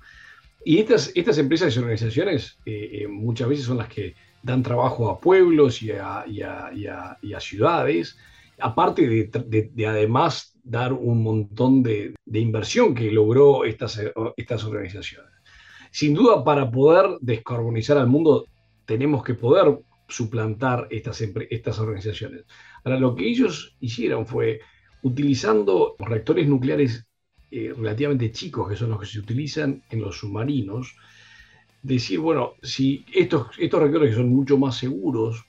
Y 0.63 0.79
estas, 0.79 1.11
estas 1.15 1.37
empresas 1.37 1.75
y 1.75 1.79
organizaciones 1.79 2.57
eh, 2.65 2.89
eh, 3.01 3.07
muchas 3.07 3.47
veces 3.47 3.65
son 3.65 3.77
las 3.77 3.87
que 3.87 4.13
dan 4.43 4.63
trabajo 4.63 5.09
a 5.09 5.19
pueblos 5.19 5.81
y 5.81 5.91
a, 5.91 6.25
y 6.27 6.41
a, 6.41 7.39
ciudades, 7.39 8.17
aparte 8.59 9.07
de, 9.07 9.87
además 9.87 10.57
dar 10.63 10.93
un 10.93 11.23
montón 11.23 11.83
de, 11.83 12.13
inversión 12.31 12.93
que 12.93 13.11
logró 13.11 13.65
estas, 13.65 13.99
estas 14.37 14.63
organizaciones. 14.63 15.31
Sin 15.91 16.13
duda, 16.13 16.43
para 16.43 16.69
poder 16.69 17.17
descarbonizar 17.21 17.97
al 17.97 18.07
mundo, 18.07 18.45
tenemos 18.85 19.23
que 19.23 19.33
poder 19.33 19.79
suplantar 20.07 20.87
estas, 20.89 21.21
estas 21.49 21.79
organizaciones. 21.79 22.45
Ahora, 22.83 22.99
lo 22.99 23.15
que 23.15 23.27
ellos 23.27 23.75
hicieron 23.79 24.25
fue, 24.25 24.59
utilizando 25.03 25.95
reactores 25.99 26.47
nucleares 26.47 27.05
eh, 27.51 27.73
relativamente 27.75 28.31
chicos, 28.31 28.69
que 28.69 28.75
son 28.75 28.91
los 28.91 28.99
que 28.99 29.05
se 29.05 29.19
utilizan 29.19 29.83
en 29.89 30.01
los 30.01 30.19
submarinos, 30.19 30.95
decir, 31.81 32.19
bueno, 32.19 32.53
si 32.61 33.05
estos, 33.13 33.47
estos 33.57 33.79
reactores 33.79 34.09
que 34.11 34.17
son 34.17 34.29
mucho 34.29 34.57
más 34.57 34.77
seguros, 34.77 35.45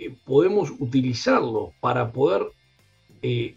eh, 0.00 0.16
podemos 0.24 0.72
utilizarlos 0.78 1.74
para 1.80 2.10
poder, 2.10 2.46
eh, 3.20 3.54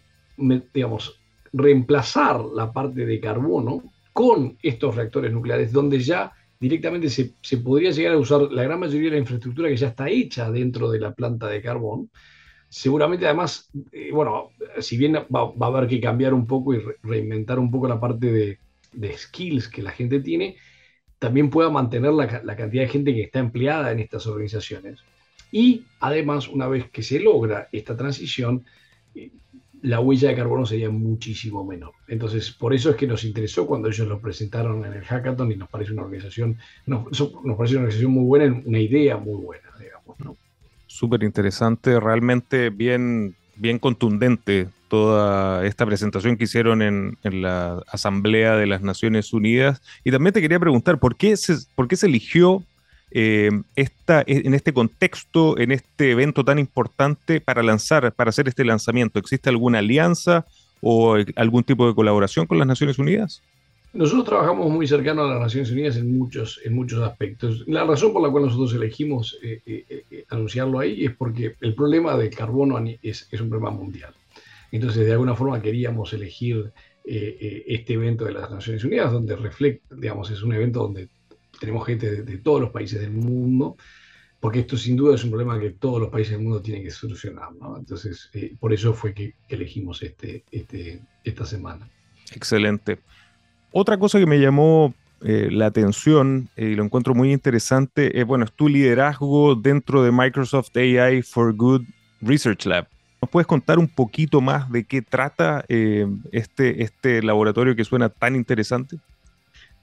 digamos, 0.74 1.18
reemplazar 1.52 2.44
la 2.44 2.70
parte 2.70 3.06
de 3.06 3.18
carbono 3.18 3.82
con 4.12 4.58
estos 4.62 4.94
reactores 4.94 5.32
nucleares, 5.32 5.72
donde 5.72 6.00
ya 6.00 6.32
directamente 6.60 7.08
se, 7.08 7.32
se, 7.40 7.58
podría 7.58 7.92
llegar 7.92 8.12
a 8.12 8.18
usar 8.18 8.42
la 8.42 8.62
gran 8.62 8.78
mayoría 8.78 9.10
de 9.10 9.16
la 9.16 9.20
infraestructura 9.20 9.68
que 9.68 9.76
ya 9.76 9.88
está 9.88 10.08
hecha 10.08 10.50
dentro 10.50 10.90
de 10.90 11.00
la 11.00 11.14
planta 11.14 11.48
de 11.48 11.62
carbón. 11.62 12.10
Seguramente 12.68 13.24
además, 13.24 13.70
eh, 13.92 14.10
bueno, 14.12 14.50
si 14.80 14.96
bien 14.98 15.14
va, 15.14 15.50
va, 15.52 15.66
a 15.66 15.68
haber 15.70 15.88
que 15.88 16.00
cambiar 16.00 16.34
un 16.34 16.46
poco 16.46 16.74
y 16.74 16.82
reinventar 17.02 17.58
un 17.58 17.70
poco 17.70 17.88
la 17.88 18.00
parte 18.00 18.30
de, 18.30 18.58
de 18.92 19.16
skills 19.16 19.68
que 19.68 19.82
la 19.82 19.92
gente 19.92 20.20
tiene, 20.20 20.56
también 21.18 21.48
pueda 21.48 21.70
mantener 21.70 22.12
la, 22.12 22.42
la, 22.44 22.56
cantidad 22.56 22.82
de 22.82 22.88
gente 22.88 23.14
que 23.14 23.22
está 23.22 23.38
empleada 23.38 23.92
en 23.92 24.00
estas 24.00 24.26
organizaciones. 24.26 25.00
Y 25.54 25.84
además, 26.00 26.48
una 26.48 26.66
vez 26.66 26.90
que 26.90 27.04
se 27.04 27.20
logra 27.20 27.68
esta 27.70 27.96
transición, 27.96 28.64
eh, 29.14 29.30
la 29.82 30.00
huella 30.00 30.30
de 30.30 30.34
carbono 30.34 30.66
sería 30.66 30.90
muchísimo 30.90 31.64
menor. 31.64 31.92
Entonces, 32.08 32.50
por 32.50 32.74
eso 32.74 32.90
es 32.90 32.96
que 32.96 33.06
nos 33.06 33.22
interesó 33.22 33.64
cuando 33.64 33.86
ellos 33.86 34.08
lo 34.08 34.20
presentaron 34.20 34.84
en 34.84 34.94
el 34.94 35.04
hackathon 35.04 35.52
y 35.52 35.56
nos 35.56 35.68
parece 35.68 35.92
una 35.92 36.02
organización, 36.02 36.58
nos, 36.86 37.04
parece 37.04 37.36
una 37.36 37.54
organización 37.54 38.10
muy 38.10 38.24
buena, 38.24 38.62
una 38.64 38.80
idea 38.80 39.16
muy 39.16 39.40
buena, 39.40 39.68
digamos, 39.78 40.18
¿no? 40.18 40.36
Súper 40.88 41.22
interesante, 41.22 42.00
realmente 42.00 42.70
bien, 42.70 43.36
bien 43.54 43.78
contundente 43.78 44.70
toda 44.88 45.64
esta 45.64 45.86
presentación 45.86 46.36
que 46.36 46.44
hicieron 46.44 46.82
en, 46.82 47.16
la 47.22 47.80
Asamblea 47.86 48.56
de 48.56 48.66
las 48.66 48.82
Naciones 48.82 49.32
Unidas. 49.32 49.82
Y 50.02 50.10
también 50.10 50.32
te 50.32 50.40
quería 50.40 50.58
preguntar, 50.58 50.98
¿por 50.98 51.14
qué 51.14 51.36
por 51.76 51.86
qué 51.86 51.94
se 51.94 52.06
eligió 52.06 52.64
eh, 53.16 53.48
esta, 53.76 54.24
en 54.26 54.54
este 54.54 54.72
contexto, 54.72 55.56
en 55.56 55.70
este 55.70 56.10
evento 56.10 56.44
tan 56.44 56.58
importante 56.58 57.40
para 57.40 57.62
lanzar, 57.62 58.12
para 58.12 58.30
hacer 58.30 58.48
este 58.48 58.64
lanzamiento? 58.64 59.20
¿Existe 59.20 59.48
alguna 59.48 59.78
alianza 59.78 60.46
o 60.80 61.16
algún 61.36 61.62
tipo 61.62 61.86
de 61.86 61.94
colaboración 61.94 62.46
con 62.46 62.58
las 62.58 62.66
Naciones 62.66 62.98
Unidas? 62.98 63.40
Nosotros 63.92 64.24
trabajamos 64.24 64.68
muy 64.68 64.88
cercano 64.88 65.22
a 65.22 65.28
las 65.28 65.40
Naciones 65.40 65.70
Unidas 65.70 65.96
en 65.96 66.18
muchos, 66.18 66.60
en 66.64 66.74
muchos 66.74 67.00
aspectos. 67.04 67.62
La 67.68 67.84
razón 67.84 68.12
por 68.12 68.20
la 68.20 68.30
cual 68.30 68.46
nosotros 68.46 68.74
elegimos 68.74 69.38
eh, 69.44 69.62
eh, 69.64 70.24
anunciarlo 70.30 70.80
ahí 70.80 71.04
es 71.04 71.14
porque 71.14 71.54
el 71.60 71.72
problema 71.76 72.16
del 72.16 72.30
carbono 72.30 72.84
es, 73.00 73.28
un 73.40 73.48
problema 73.48 73.70
mundial. 73.70 74.12
Entonces, 74.72 75.06
de 75.06 75.12
alguna 75.12 75.36
forma 75.36 75.62
queríamos 75.62 76.12
elegir 76.12 76.72
este 77.04 77.92
evento 77.92 78.24
de 78.24 78.32
las 78.32 78.50
Naciones 78.50 78.82
Unidas, 78.82 79.12
donde 79.12 79.36
refleja, 79.36 79.78
digamos, 79.90 80.30
es 80.30 80.42
un 80.42 80.54
evento 80.54 80.80
donde 80.80 81.08
tenemos 81.58 81.86
gente 81.86 82.22
de, 82.22 82.38
todos 82.38 82.60
los 82.60 82.70
países 82.70 83.00
del 83.00 83.12
mundo, 83.12 83.76
porque 84.40 84.60
esto 84.60 84.76
sin 84.76 84.96
duda 84.96 85.14
es 85.14 85.24
un 85.24 85.30
problema 85.30 85.58
que 85.58 85.70
todos 85.70 86.00
los 86.00 86.10
países 86.10 86.32
del 86.32 86.42
mundo 86.42 86.60
tienen 86.60 86.82
que 86.82 86.90
solucionar. 86.90 87.52
¿no? 87.54 87.78
Entonces, 87.78 88.30
eh, 88.34 88.54
por 88.58 88.72
eso 88.72 88.92
fue 88.92 89.14
que, 89.14 89.34
elegimos 89.48 90.02
este, 90.02 90.44
este, 90.50 91.00
esta 91.24 91.46
semana. 91.46 91.88
Excelente. 92.34 92.98
Otra 93.72 93.98
cosa 93.98 94.18
que 94.18 94.26
me 94.26 94.38
llamó 94.38 94.94
eh, 95.22 95.48
la 95.50 95.66
atención 95.66 96.48
eh, 96.56 96.66
y 96.66 96.74
lo 96.74 96.84
encuentro 96.84 97.14
muy 97.14 97.32
interesante 97.32 98.20
es, 98.20 98.26
bueno, 98.26 98.46
tu 98.46 98.68
liderazgo 98.68 99.54
dentro 99.54 100.02
de 100.02 100.12
Microsoft 100.12 100.76
AI 100.76 101.22
for 101.22 101.54
Good 101.54 101.82
Research 102.20 102.66
Lab. 102.66 102.88
¿Nos 103.22 103.30
puedes 103.30 103.46
contar 103.46 103.78
un 103.78 103.88
poquito 103.88 104.42
más 104.42 104.70
de 104.70 104.84
qué 104.84 105.00
trata 105.00 105.64
este, 105.68 106.82
este 106.82 107.22
laboratorio 107.22 107.74
que 107.74 107.82
suena 107.82 108.10
tan 108.10 108.36
interesante? 108.36 108.98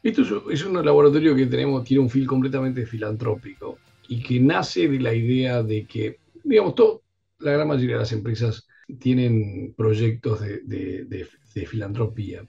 Esto 0.03 0.49
es, 0.49 0.65
un 0.65 0.83
laboratorio 0.83 1.35
que 1.35 1.45
tenemos, 1.45 1.83
tiene 1.83 2.01
un 2.01 2.09
fil 2.09 2.25
completamente 2.25 2.87
filantrópico 2.87 3.77
y 4.07 4.23
que 4.23 4.39
nace 4.39 4.87
de 4.87 4.99
la 4.99 5.13
idea 5.13 5.61
de 5.61 5.85
que, 5.85 6.17
digamos, 6.43 6.73
todo, 6.73 7.03
la 7.37 7.51
gran 7.51 7.67
mayoría 7.67 7.95
de 7.95 8.01
las 8.01 8.11
empresas 8.11 8.67
tienen 8.99 9.75
proyectos 9.77 10.41
de, 10.41 11.27
filantropía. 11.67 12.43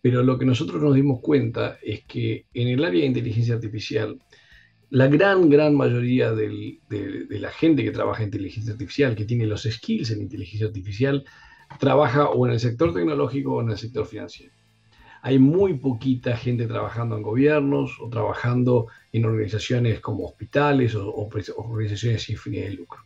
Pero 0.00 0.22
lo 0.22 0.38
que 0.38 0.44
nosotros 0.44 0.80
nos 0.80 0.94
dimos 0.94 1.20
cuenta 1.20 1.78
es 1.82 2.04
que 2.04 2.46
en 2.54 2.68
el 2.68 2.84
área 2.84 3.00
de 3.00 3.08
inteligencia 3.08 3.54
artificial, 3.54 4.16
la 4.90 5.08
gran, 5.08 5.50
gran 5.50 5.74
mayoría 5.74 6.32
de, 6.32 6.78
la 7.28 7.50
gente 7.50 7.82
que 7.82 7.90
trabaja 7.90 8.22
en 8.22 8.28
inteligencia 8.28 8.72
artificial, 8.72 9.16
que 9.16 9.24
tiene 9.24 9.46
los 9.46 9.64
skills 9.64 10.12
en 10.12 10.20
inteligencia 10.22 10.68
artificial, 10.68 11.24
trabaja 11.80 12.28
o 12.28 12.46
en 12.46 12.52
el 12.52 12.60
sector 12.60 12.94
tecnológico 12.94 13.56
o 13.56 13.62
en 13.62 13.70
el 13.70 13.78
sector 13.78 14.06
financiero 14.06 14.57
hay 15.22 15.38
muy 15.38 15.74
poquita 15.74 16.36
gente 16.36 16.66
trabajando 16.66 17.16
en 17.16 17.22
gobiernos 17.22 17.98
o 18.00 18.08
trabajando 18.08 18.86
en 19.12 19.24
organizaciones 19.24 20.00
como 20.00 20.26
hospitales 20.26 20.94
o, 20.94 21.08
o 21.08 21.28
organizaciones 21.70 22.22
sin 22.22 22.36
fines 22.36 22.64
de 22.64 22.74
lucro, 22.74 23.00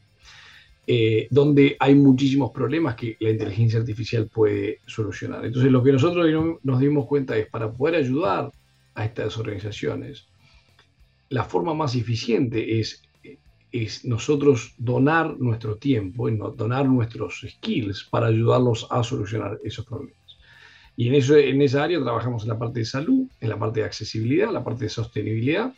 eh, 0.87 1.29
donde 1.31 1.77
hay 1.79 1.95
muchísimos 1.95 2.51
problemas 2.51 2.97
que 2.97 3.17
la 3.21 3.31
inteligencia 3.31 3.79
artificial 3.79 4.29
puede 4.29 4.81
solucionar. 4.87 5.45
Entonces, 5.45 5.71
lo 5.71 5.83
que 5.83 5.93
nosotros 5.93 6.27
nos 6.63 6.81
dimos 6.81 7.07
cuenta 7.07 7.37
es, 7.37 7.47
para 7.49 7.73
poder 7.73 7.97
ayudar 7.97 8.51
a 8.95 9.05
estas 9.05 9.39
organizaciones, 9.39 10.27
la 11.31 11.45
forma 11.45 11.73
más 11.73 11.95
eficiente 11.95 12.81
es, 12.81 13.03
es 13.71 14.05
nosotros 14.05 14.75
donar 14.77 15.39
nuestro 15.39 15.77
tiempo, 15.77 16.31
donar 16.31 16.87
nuestros 16.87 17.47
skills 17.49 18.05
para 18.11 18.27
ayudarlos 18.27 18.87
a 18.91 19.03
solucionar 19.03 19.59
esos 19.65 19.87
problemas. 19.87 20.22
Y 20.97 21.09
en, 21.09 21.15
eso, 21.15 21.37
en 21.37 21.63
esa 21.63 21.85
área 21.85 22.01
trabajamos 22.01 22.43
en 22.43 22.51
la 22.51 22.59
parte 22.59 22.81
de 22.81 22.85
salud, 22.85 23.27
en 23.41 23.49
la 23.49 23.59
parte 23.59 23.81
de 23.81 23.87
accesibilidad, 23.87 24.53
la 24.53 24.63
parte 24.63 24.85
de 24.85 24.91
sostenibilidad 24.91 25.73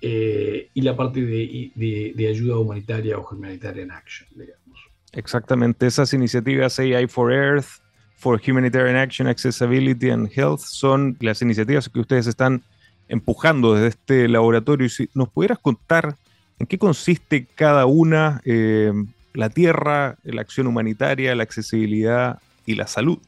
eh, 0.00 0.70
y 0.74 0.80
la 0.82 0.96
parte 0.96 1.22
de, 1.22 1.72
de, 1.74 2.28
ayuda 2.28 2.58
humanitaria 2.58 3.18
o 3.18 3.28
humanitarian 3.30 3.90
action, 3.90 4.28
digamos. 4.34 4.78
Exactamente, 5.12 5.86
esas 5.86 6.12
iniciativas 6.14 6.78
AI 6.78 7.06
for 7.06 7.32
Earth, 7.32 7.80
for 8.16 8.40
Humanitarian 8.46 8.96
Action, 8.96 9.26
Accessibility 9.28 10.10
and 10.10 10.30
Health 10.34 10.60
son 10.60 11.16
las 11.20 11.40
iniciativas 11.40 11.88
que 11.88 12.00
ustedes 12.00 12.26
están 12.26 12.62
empujando 13.08 13.74
desde 13.74 13.88
este 13.88 14.28
laboratorio. 14.28 14.88
Si 14.90 15.08
nos 15.14 15.30
pudieras 15.30 15.58
contar 15.58 16.16
en 16.58 16.66
qué 16.66 16.78
consiste 16.78 17.46
cada 17.54 17.86
una, 17.86 18.42
eh, 18.44 18.92
la 19.32 19.48
tierra, 19.48 20.18
la 20.22 20.42
acción 20.42 20.66
humanitaria, 20.66 21.34
la 21.34 21.42
accesibilidad 21.42 22.38
y 22.66 22.74
la 22.74 22.86
salud. 22.86 23.18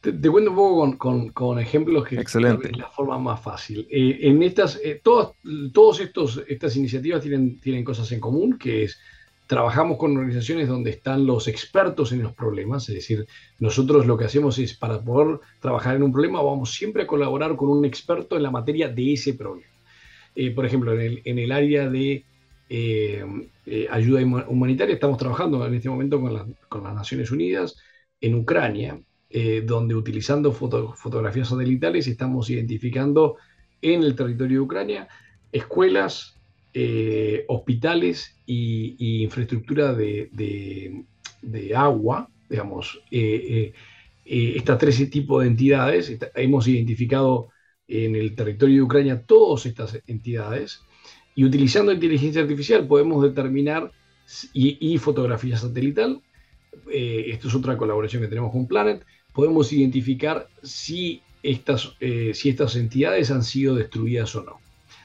Te, 0.00 0.12
te, 0.12 0.30
cuento 0.30 0.50
un 0.50 0.56
poco 0.56 0.76
con, 0.78 0.96
con, 0.96 1.28
con 1.30 1.58
ejemplos 1.58 2.06
que 2.06 2.16
Excelente. 2.20 2.68
es 2.70 2.78
la 2.78 2.88
forma 2.88 3.18
más 3.18 3.40
fácil. 3.42 3.86
Eh, 3.90 4.18
en 4.22 4.42
estas, 4.42 4.80
eh, 4.84 5.00
todas, 5.02 5.32
todos 5.72 6.00
estos, 6.00 6.42
estas 6.46 6.76
iniciativas 6.76 7.20
tienen, 7.20 7.58
tienen 7.60 7.84
cosas 7.84 8.10
en 8.12 8.20
común, 8.20 8.58
que 8.58 8.84
es 8.84 8.98
trabajamos 9.48 9.96
con 9.96 10.14
organizaciones 10.14 10.68
donde 10.68 10.90
están 10.90 11.26
los 11.26 11.48
expertos 11.48 12.12
en 12.12 12.22
los 12.22 12.34
problemas, 12.34 12.86
es 12.90 12.96
decir, 12.96 13.26
nosotros 13.58 14.06
lo 14.06 14.18
que 14.18 14.26
hacemos 14.26 14.58
es 14.58 14.74
para 14.74 15.00
poder 15.00 15.40
trabajar 15.58 15.96
en 15.96 16.02
un 16.02 16.12
problema, 16.12 16.42
vamos 16.42 16.74
siempre 16.74 17.04
a 17.04 17.06
colaborar 17.06 17.56
con 17.56 17.70
un 17.70 17.84
experto 17.86 18.36
en 18.36 18.42
la 18.42 18.50
materia 18.50 18.88
de 18.88 19.14
ese 19.14 19.32
problema. 19.34 19.72
Eh, 20.34 20.50
por 20.50 20.66
ejemplo, 20.66 20.92
en 20.92 21.00
el, 21.00 21.22
en 21.24 21.38
el 21.38 21.50
área 21.50 21.88
de 21.88 22.24
eh, 22.68 23.24
ayuda 23.90 24.20
humanitaria, 24.46 24.94
estamos 24.94 25.16
trabajando 25.16 25.66
en 25.66 25.74
este 25.74 25.88
momento 25.88 26.20
con, 26.20 26.34
la, 26.34 26.46
con 26.68 26.84
las 26.84 26.94
Naciones 26.94 27.30
Unidas 27.30 27.74
en 28.20 28.34
Ucrania, 28.34 29.00
eh, 29.30 29.62
donde 29.62 29.94
utilizando 29.94 30.52
foto, 30.52 30.94
fotografías 30.94 31.48
satelitales 31.48 32.06
estamos 32.06 32.48
identificando 32.48 33.36
en 33.82 34.02
el 34.02 34.16
territorio 34.16 34.60
de 34.60 34.64
Ucrania 34.64 35.08
escuelas, 35.52 36.38
eh, 36.72 37.44
hospitales 37.48 38.38
y, 38.46 39.22
infraestructura 39.24 39.92
de, 39.92 41.04
agua, 41.76 42.30
digamos, 42.48 43.02
eh, 43.10 43.74
eh 44.24 44.54
estas 44.56 44.78
tres 44.78 45.10
tipos 45.10 45.42
de 45.42 45.48
entidades. 45.48 46.18
Hemos 46.34 46.66
identificado 46.66 47.48
en 47.86 48.16
el 48.16 48.34
territorio 48.34 48.76
de 48.76 48.82
Ucrania 48.82 49.22
todas 49.26 49.66
estas 49.66 50.02
entidades 50.06 50.80
y 51.34 51.44
utilizando 51.44 51.92
inteligencia 51.92 52.42
artificial 52.42 52.86
podemos 52.86 53.22
determinar 53.22 53.90
y, 54.54 54.78
y 54.80 54.96
fotografía 54.98 55.58
satelital. 55.58 56.22
Esto 56.90 57.48
es 57.48 57.54
otra 57.54 57.76
colaboración 57.76 58.22
que 58.22 58.28
tenemos 58.28 58.52
con 58.52 58.66
Planet 58.66 59.04
podemos 59.38 59.72
identificar 59.72 60.48
si 60.64 61.22
estas, 61.44 61.94
eh, 62.00 62.32
si 62.34 62.48
estas 62.48 62.74
entidades 62.74 63.30
han 63.30 63.44
sido 63.44 63.76
destruidas 63.76 64.34
o 64.34 64.42
no. 64.42 64.58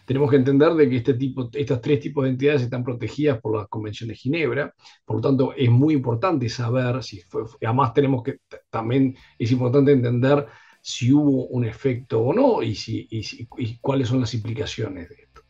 Tenemos 0.07 0.31
que 0.31 0.37
entender 0.37 0.73
de 0.73 0.89
que 0.89 0.95
este 0.97 1.13
tipo, 1.13 1.51
estos 1.53 1.79
tres 1.81 1.99
tipos 1.99 2.23
de 2.23 2.31
entidades 2.31 2.63
están 2.63 2.83
protegidas 2.83 3.39
por 3.39 3.55
la 3.55 3.67
Convención 3.67 4.09
de 4.09 4.15
Ginebra, 4.15 4.73
por 5.05 5.17
lo 5.17 5.21
tanto 5.21 5.53
es 5.55 5.69
muy 5.69 5.93
importante 5.93 6.49
saber 6.49 7.03
si 7.03 7.21
fue, 7.21 7.43
además 7.63 7.93
tenemos 7.93 8.23
que 8.23 8.37
también 8.71 9.15
es 9.37 9.51
importante 9.51 9.91
entender 9.91 10.47
si 10.81 11.13
hubo 11.13 11.45
un 11.49 11.65
efecto 11.65 12.19
o 12.19 12.33
no 12.33 12.63
y, 12.63 12.73
si, 12.73 13.07
y, 13.11 13.21
y 13.59 13.77
cuáles 13.77 14.07
son 14.07 14.19
las 14.19 14.33
implicaciones 14.33 15.09
de 15.09 15.15
esto. 15.15 15.41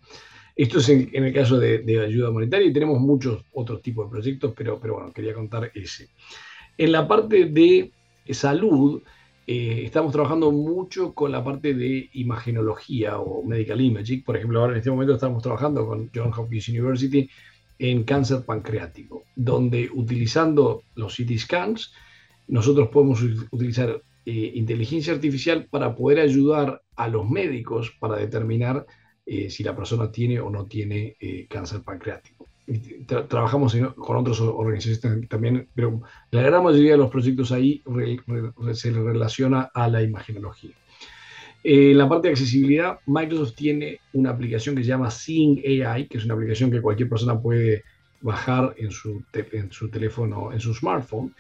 Esto 0.58 0.80
es 0.80 0.90
en, 0.90 1.24
el 1.24 1.34
caso 1.34 1.58
de, 1.58 2.02
ayuda 2.06 2.32
humanitaria 2.32 2.68
y 2.68 2.74
tenemos 2.74 3.00
muchos 3.00 3.46
otros 3.54 3.82
tipos 3.82 4.08
de 4.08 4.12
proyectos, 4.12 4.54
pero, 4.54 4.78
pero 4.78 4.96
bueno, 4.96 5.14
quería 5.14 5.34
contar 5.34 5.72
ese. 5.74 6.10
En 6.78 6.92
la 6.92 7.08
parte 7.08 7.46
de 7.46 7.94
salud, 8.30 9.02
eh, 9.46 9.84
estamos 9.86 10.14
trabajando 10.14 10.52
mucho 10.52 11.14
con 11.14 11.32
la 11.32 11.44
parte 11.44 11.74
de 11.74 12.10
imagenología 12.14 13.20
o 13.20 13.44
medical 13.44 13.82
imaging. 13.82 14.24
Por 14.24 14.38
ejemplo, 14.38 14.62
ahora 14.62 14.74
en 14.74 14.80
este 14.80 14.92
momento 14.92 15.16
estamos 15.16 15.44
trabajando 15.44 15.86
con 15.86 16.10
John 16.14 16.32
Hopkins 16.36 16.70
University 16.70 17.30
en 17.80 18.04
cáncer 18.04 18.46
pancreático, 18.46 19.24
donde 19.36 19.90
utilizando 19.94 20.84
los 20.96 21.16
CT 21.18 21.38
scans, 21.38 21.94
nosotros 22.48 22.90
podemos 22.90 23.22
utilizar 23.52 24.02
eh, 24.26 24.52
inteligencia 24.56 25.14
artificial 25.14 25.68
para 25.70 25.94
poder 25.96 26.20
ayudar 26.20 26.82
a 26.96 27.08
los 27.10 27.30
médicos 27.30 27.92
para 28.00 28.16
determinar 28.18 28.86
eh, 29.26 29.50
si 29.50 29.64
la 29.64 29.76
persona 29.76 30.12
tiene 30.12 30.40
o 30.40 30.50
no 30.50 30.66
tiene 30.66 31.18
cáncer 31.50 31.82
pancreático 31.82 32.33
trabajamos 33.28 33.76
con 33.98 34.18
otras 34.18 34.40
organizaciones 34.40 35.28
también, 35.28 35.68
pero 35.76 36.02
la 36.32 36.42
gran 36.42 36.64
mayoría 36.64 36.92
de 36.92 36.98
los 36.98 37.10
proyectos 37.10 37.52
ahí 37.52 37.84
se 38.74 38.92
relaciona 38.92 39.70
a 39.74 39.88
la 39.90 40.02
imagenología. 40.02 40.72
Eh, 41.64 41.92
en 41.92 41.98
la 41.98 42.10
parte 42.10 42.28
de 42.28 42.34
accesibilidad, 42.34 43.00
Microsoft 43.06 43.56
tiene 43.56 44.00
una 44.14 44.32
aplicación 44.32 44.76
que 44.76 44.84
se 44.84 44.90
llama 44.90 45.10
Seeing 45.10 45.62
AI, 45.86 46.08
que 46.08 46.18
es 46.18 46.26
una 46.26 46.34
aplicación 46.34 46.70
que 46.70 46.82
cualquier 46.82 47.10
persona 47.10 47.40
puede 47.40 47.84
bajar 48.22 48.74
en 48.78 48.92
su, 48.92 49.24
en 49.34 49.72
su 49.72 49.90
teléfono, 49.90 50.52
en 50.52 50.60
su 50.60 50.74
smartphone. 50.74 51.34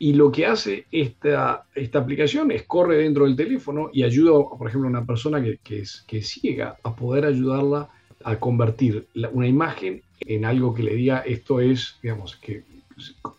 Y 0.00 0.12
lo 0.14 0.30
que 0.30 0.46
hace 0.46 0.86
esta, 0.92 1.64
esta 1.74 1.98
aplicación 1.98 2.52
es 2.52 2.62
corre 2.62 2.98
dentro 2.98 3.24
del 3.24 3.34
teléfono 3.34 3.90
y 3.92 4.04
ayuda, 4.04 4.30
por 4.56 4.68
ejemplo, 4.68 4.86
a 4.86 4.90
una 4.90 5.04
persona 5.04 5.42
que, 5.42 5.58
que 5.58 5.80
es, 5.80 6.04
que 6.06 6.18
es 6.18 6.28
ciega 6.28 6.76
a 6.84 6.94
poder 6.94 7.24
ayudarla 7.24 7.88
a 8.24 8.38
convertir 8.38 9.06
una 9.32 9.46
imagen 9.46 10.02
en 10.20 10.44
algo 10.44 10.74
que 10.74 10.82
le 10.82 10.94
diga 10.94 11.20
esto 11.20 11.60
es, 11.60 11.96
digamos, 12.02 12.36
que 12.36 12.64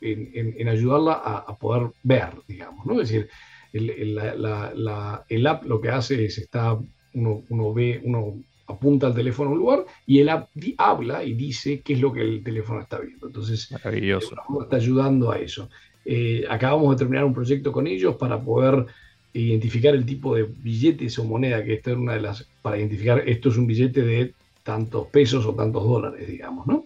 en, 0.02 0.68
ayudarla 0.68 1.14
a, 1.14 1.56
poder 1.58 1.92
ver, 2.04 2.30
digamos, 2.48 2.86
¿no? 2.86 3.02
Es 3.02 3.10
decir, 3.10 3.30
el, 3.74 4.16
la, 4.16 5.26
el, 5.28 5.48
app 5.48 5.66
lo 5.66 5.82
que 5.82 5.90
hace 5.90 6.26
es, 6.26 6.38
está, 6.38 6.78
uno, 7.14 7.44
uno, 7.50 7.74
ve, 7.74 8.02
uno 8.04 8.36
apunta 8.68 9.08
al 9.08 9.16
teléfono 9.16 9.50
a 9.50 9.54
un 9.54 9.60
lugar 9.60 9.86
y 10.06 10.20
el 10.20 10.30
app 10.30 10.50
habla 10.78 11.24
y 11.24 11.34
dice 11.34 11.82
qué 11.82 11.94
es 11.94 12.02
lo 12.02 12.14
que 12.14 12.22
el 12.22 12.44
teléfono 12.44 12.82
está 12.82 13.00
viendo. 13.00 13.28
Entonces, 13.28 13.72
Maravilloso. 13.72 14.36
está 14.62 14.78
ayudando 14.78 15.32
a 15.32 15.40
eso. 15.40 15.70
Eh, 16.06 16.46
acabamos 16.50 16.92
de 16.92 16.98
terminar 16.98 17.26
un 17.26 17.34
proyecto 17.34 17.72
con 17.72 17.88
ellos 17.88 18.16
para 18.16 18.42
poder 18.42 18.86
identificar 19.34 19.94
el 19.94 20.06
tipo 20.06 20.36
de 20.36 20.44
billetes 20.44 21.20
o 21.20 21.26
moneda, 21.26 21.64
que 21.64 21.74
esta 21.74 21.92
es 21.92 21.98
una 21.98 22.14
de 22.14 22.22
las, 22.22 22.48
para 22.62 22.78
identificar 22.78 23.22
esto 23.28 23.50
es 23.50 23.58
un 23.58 23.68
billete 23.68 24.02
de 24.02 24.34
tantos 24.70 25.08
pesos 25.08 25.44
o 25.48 25.56
tantos 25.56 25.84
dólares, 25.84 26.28
digamos, 26.28 26.68
¿no? 26.68 26.86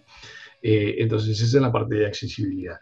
Eh, 0.62 0.96
entonces, 1.00 1.38
esa 1.42 1.58
es 1.58 1.62
la 1.62 1.70
parte 1.70 1.96
de 1.96 2.08
accesibilidad. 2.08 2.78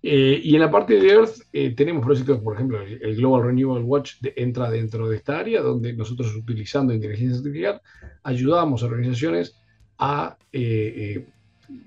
Eh, 0.00 0.40
y 0.44 0.54
en 0.54 0.60
la 0.60 0.70
parte 0.70 0.94
de 1.00 1.08
Earth 1.08 1.40
eh, 1.52 1.70
tenemos 1.70 2.04
proyectos, 2.04 2.38
por 2.38 2.54
ejemplo, 2.54 2.80
el 2.80 3.16
Global 3.16 3.46
Renewable 3.46 3.82
Watch 3.82 4.12
entra 4.36 4.70
dentro 4.70 5.08
de 5.08 5.16
esta 5.16 5.40
área 5.40 5.60
donde 5.60 5.92
nosotros 5.94 6.32
utilizando 6.36 6.94
inteligencia 6.94 7.38
artificial 7.38 7.80
ayudamos 8.22 8.82
a 8.82 8.86
organizaciones 8.86 9.56
a, 9.98 10.36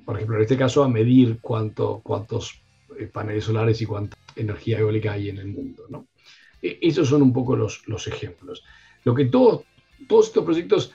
por 0.04 0.16
ejemplo, 0.18 0.36
en 0.36 0.42
este 0.42 0.58
caso, 0.58 0.84
a 0.84 0.90
medir 0.90 1.38
cuánto, 1.40 2.02
cuántos 2.04 2.62
paneles 3.14 3.46
solares 3.46 3.82
y 3.82 3.86
cuánta 3.86 4.18
energía 4.36 4.80
eólica 4.80 5.14
hay 5.14 5.30
en 5.30 5.38
el 5.38 5.48
mundo. 5.48 5.84
¿no? 5.90 6.08
esos 6.62 7.08
son 7.08 7.22
un 7.22 7.32
poco 7.32 7.56
los, 7.56 7.88
los 7.88 8.08
ejemplos. 8.08 8.66
Lo 9.06 9.14
que 9.16 9.26
todos, 9.26 9.62
todos 10.10 10.28
estos 10.28 10.44
proyectos 10.44 10.92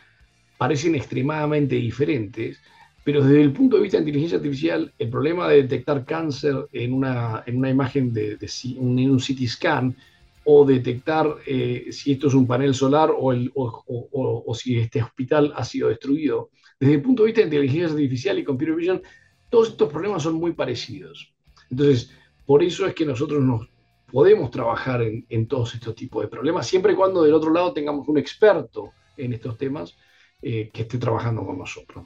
parecen 0.62 0.94
extremadamente 0.94 1.75
diferentes, 1.75 2.61
pero 3.03 3.20
desde 3.20 3.42
el 3.42 3.53
punto 3.53 3.75
de 3.75 3.83
vista 3.83 3.98
de 3.98 4.05
inteligencia 4.05 4.38
artificial, 4.38 4.92
el 4.96 5.11
problema 5.11 5.48
de 5.48 5.62
detectar 5.62 6.05
cáncer 6.05 6.55
en 6.72 6.92
una, 6.92 7.42
en 7.46 7.57
una 7.57 7.68
imagen 7.68 8.12
de, 8.12 8.38
un, 8.79 8.96
un 8.96 9.18
CT 9.18 9.44
scan 9.48 9.96
o 10.44 10.64
detectar 10.64 11.35
eh, 11.48 11.88
si 11.90 12.12
esto 12.12 12.29
es 12.29 12.35
un 12.35 12.46
panel 12.46 12.77
solar 12.77 13.11
o, 13.11 13.33
el, 13.33 13.51
o, 13.57 14.55
si 14.55 14.79
este 14.79 15.03
hospital 15.03 15.53
ha 15.57 15.64
sido 15.64 15.88
destruido. 15.88 16.51
Desde 16.79 16.94
el 16.94 17.03
punto 17.03 17.25
de 17.25 17.27
vista 17.27 17.40
de 17.40 17.46
inteligencia 17.48 17.96
artificial 17.96 18.38
y 18.38 18.44
computer 18.44 18.77
vision, 18.77 19.03
todos 19.51 19.70
estos 19.70 19.90
problemas 19.90 20.22
son 20.22 20.35
muy 20.35 20.53
parecidos. 20.53 21.35
Entonces, 21.72 22.12
por 22.46 22.62
eso 22.62 22.87
es 22.87 22.94
que 22.94 23.05
nosotros 23.05 23.42
nos 23.42 23.68
podemos 24.12 24.48
trabajar 24.53 25.03
en, 25.03 25.27
en 25.29 25.48
todos 25.48 25.75
estos 25.75 25.96
tipos 25.96 26.22
de 26.22 26.29
problemas, 26.29 26.68
siempre 26.68 26.92
y 26.92 26.94
cuando 26.94 27.25
del 27.25 27.35
otro 27.35 27.53
lado 27.53 27.72
tengamos 27.72 28.07
un 28.07 28.18
experto 28.18 28.92
en 29.16 29.33
estos 29.33 29.59
temas 29.59 29.96
eh, 30.42 30.70
que 30.72 30.83
esté 30.83 30.98
trabajando 30.98 31.46
con 31.46 31.59
nosotros. 31.59 32.05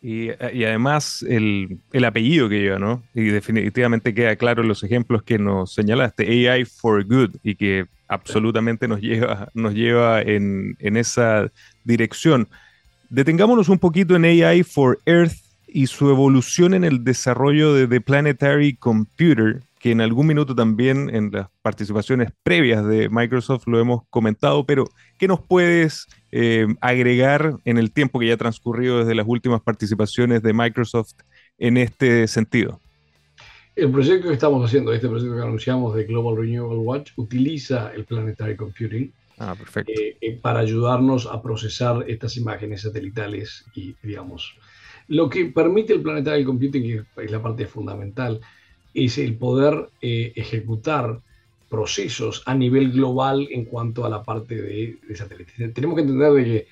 Y, 0.00 0.30
además 0.30 1.24
el, 1.28 1.80
apellido 2.06 2.48
que 2.48 2.60
lleva, 2.60 2.78
¿no? 2.78 3.02
Y 3.14 3.24
definitivamente 3.24 4.14
queda 4.14 4.36
claro 4.36 4.62
en 4.62 4.68
los 4.68 4.84
ejemplos 4.84 5.24
que 5.24 5.38
nos 5.38 5.74
señalaste, 5.74 6.48
AI 6.48 6.64
for 6.64 7.04
Good, 7.04 7.36
y 7.42 7.56
que 7.56 7.86
absolutamente 8.06 8.86
nos 8.86 9.00
lleva, 9.00 9.48
nos 9.54 9.74
lleva 9.74 10.22
en, 10.22 10.76
esa 10.78 11.50
dirección. 11.84 12.48
Detengámonos 13.10 13.68
un 13.68 13.78
poquito 13.78 14.14
en 14.14 14.24
AI 14.24 14.62
for 14.62 15.00
Earth 15.04 15.34
y 15.66 15.88
su 15.88 16.08
evolución 16.10 16.74
en 16.74 16.84
el 16.84 17.02
desarrollo 17.02 17.74
de 17.74 17.88
The 17.88 18.00
Planetary 18.00 18.76
Computer, 18.76 19.62
que 19.80 19.90
en 19.90 20.00
algún 20.00 20.28
minuto 20.28 20.54
también 20.54 21.10
en 21.12 21.30
las 21.32 21.48
participaciones 21.62 22.30
previas 22.44 22.86
de 22.86 23.08
Microsoft 23.08 23.66
lo 23.66 23.80
hemos 23.80 24.02
comentado, 24.10 24.64
pero 24.64 24.84
¿qué 25.18 25.26
nos 25.26 25.40
puedes 25.40 26.06
eh, 26.32 26.66
agregar 26.80 27.56
en 27.64 27.78
el 27.78 27.90
tiempo 27.90 28.18
que 28.18 28.26
ya 28.26 28.34
ha 28.34 28.38
transcurrido 28.38 28.98
desde 28.98 29.14
las 29.14 29.26
últimas 29.26 29.60
participaciones 29.62 30.42
de 30.42 30.52
Microsoft 30.52 31.14
en 31.58 31.76
este 31.76 32.26
sentido? 32.28 32.80
El 33.78 33.92
proyecto 33.92 34.26
que 34.26 34.34
estamos 34.34 34.64
haciendo, 34.64 34.92
este 34.92 35.08
proyecto 35.08 35.36
que 35.36 35.42
anunciamos 35.42 35.94
de 35.94 36.04
Global 36.04 36.36
Renewable 36.36 36.78
Watch, 36.78 37.12
utiliza 37.14 37.92
el 37.94 38.04
Planetary 38.04 38.56
Computing 38.56 39.12
ah, 39.38 39.54
eh, 39.86 40.16
eh, 40.20 40.38
para 40.42 40.58
ayudarnos 40.58 41.26
a 41.26 41.40
procesar 41.40 42.04
estas 42.08 42.36
imágenes 42.36 42.82
satelitales 42.82 43.64
y, 43.76 43.94
digamos, 44.02 44.56
lo 45.06 45.30
que 45.30 45.46
permite 45.46 45.92
el 45.92 46.02
Planetary 46.02 46.44
Computing, 46.44 46.84
y 46.84 47.20
es 47.22 47.30
la 47.30 47.40
parte 47.40 47.66
fundamental, 47.66 48.40
es 48.94 49.16
el 49.16 49.36
poder 49.36 49.90
eh, 50.02 50.32
ejecutar 50.34 51.20
procesos 51.68 52.42
a 52.46 52.54
nivel 52.54 52.92
global 52.92 53.46
en 53.50 53.64
cuanto 53.64 54.04
a 54.04 54.08
la 54.08 54.22
parte 54.22 54.60
de, 54.60 54.98
satélites. 55.14 55.74
Tenemos 55.74 55.96
que 55.96 56.02
entender 56.02 56.32
de 56.32 56.44
que 56.44 56.66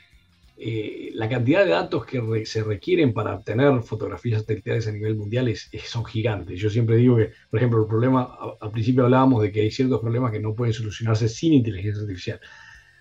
eh, 0.58 1.10
la 1.14 1.28
cantidad 1.28 1.64
de 1.64 1.70
datos 1.70 2.06
que 2.06 2.46
se 2.46 2.64
requieren 2.64 3.12
para 3.12 3.34
obtener 3.34 3.82
fotografías 3.82 4.40
satelitales 4.40 4.88
a 4.88 4.92
nivel 4.92 5.14
mundial 5.16 5.48
es, 5.48 5.70
son 5.84 6.04
gigantes. 6.04 6.58
Yo 6.58 6.70
siempre 6.70 6.96
digo 6.96 7.16
que, 7.16 7.30
por 7.50 7.58
ejemplo, 7.58 7.82
el 7.82 7.86
problema, 7.86 8.36
al 8.58 8.70
principio 8.70 9.04
hablábamos 9.04 9.42
de 9.42 9.52
que 9.52 9.60
hay 9.60 9.70
ciertos 9.70 10.00
problemas 10.00 10.32
que 10.32 10.40
no 10.40 10.54
pueden 10.54 10.72
solucionarse 10.72 11.28
sin 11.28 11.52
inteligencia 11.52 12.02
artificial. 12.02 12.40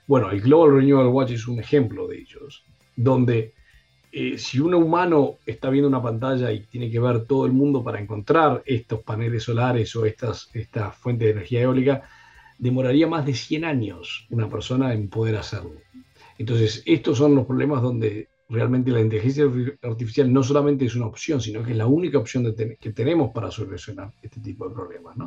Bueno, 0.05 0.29
el 0.31 0.41
Global 0.41 0.75
Renewable 0.75 1.09
Watch 1.09 1.31
es 1.31 1.47
un 1.47 1.59
ejemplo 1.59 2.07
de 2.07 2.19
ellos, 2.19 2.63
donde 2.95 3.54
eh, 4.17 4.37
si 4.37 4.61
un 4.61 4.73
humano 4.73 5.39
está 5.45 5.69
viendo 5.69 5.89
una 5.89 6.01
pantalla 6.01 6.49
y 6.49 6.61
tiene 6.61 6.89
que 6.89 7.01
ver 7.01 7.25
todo 7.25 7.45
el 7.45 7.51
mundo 7.51 7.83
para 7.83 7.99
encontrar 7.99 8.63
estos 8.65 9.03
paneles 9.03 9.43
solares 9.43 9.93
o 9.97 10.05
estas, 10.05 10.49
estas 10.53 10.95
fuentes 10.95 11.25
de 11.25 11.31
energía 11.33 11.63
eólica, 11.63 12.03
demoraría 12.57 13.07
más 13.07 13.25
de 13.25 13.33
100 13.33 13.65
años 13.65 14.25
una 14.29 14.47
persona 14.47 14.93
en 14.93 15.09
poder 15.09 15.35
hacerlo. 15.35 15.81
Entonces, 16.37 16.81
estos 16.85 17.17
son 17.17 17.35
los 17.35 17.45
problemas 17.45 17.81
donde 17.81 18.29
realmente 18.47 18.89
la 18.89 19.01
inteligencia 19.01 19.43
artificial 19.81 20.31
no 20.31 20.43
solamente 20.43 20.85
es 20.85 20.95
una 20.95 21.07
opción, 21.07 21.41
sino 21.41 21.61
que 21.61 21.71
es 21.71 21.77
la 21.77 21.87
única 21.87 22.17
opción 22.17 22.55
que 22.55 22.93
tenemos 22.93 23.31
para 23.33 23.51
solucionar 23.51 24.13
este 24.21 24.39
tipo 24.39 24.69
de 24.69 24.75
problemas. 24.75 25.17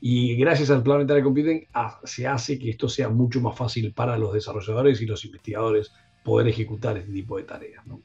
Y 0.00 0.34
gracias 0.34 0.68
al 0.70 0.82
Planetary 0.82 1.22
Computing 1.22 1.68
se 2.02 2.26
hace 2.26 2.58
que 2.58 2.70
esto 2.70 2.88
sea 2.88 3.08
mucho 3.08 3.40
más 3.40 3.56
fácil 3.56 3.92
para 3.92 4.18
los 4.18 4.32
desarrolladores 4.32 5.00
y 5.00 5.06
los 5.06 5.24
investigadores 5.24 5.92
poder 6.24 6.48
ejecutar 6.48 6.96
este 6.98 7.12
tipo 7.12 7.36
de 7.36 7.44
tareas. 7.44 7.86
¿no? 7.86 8.02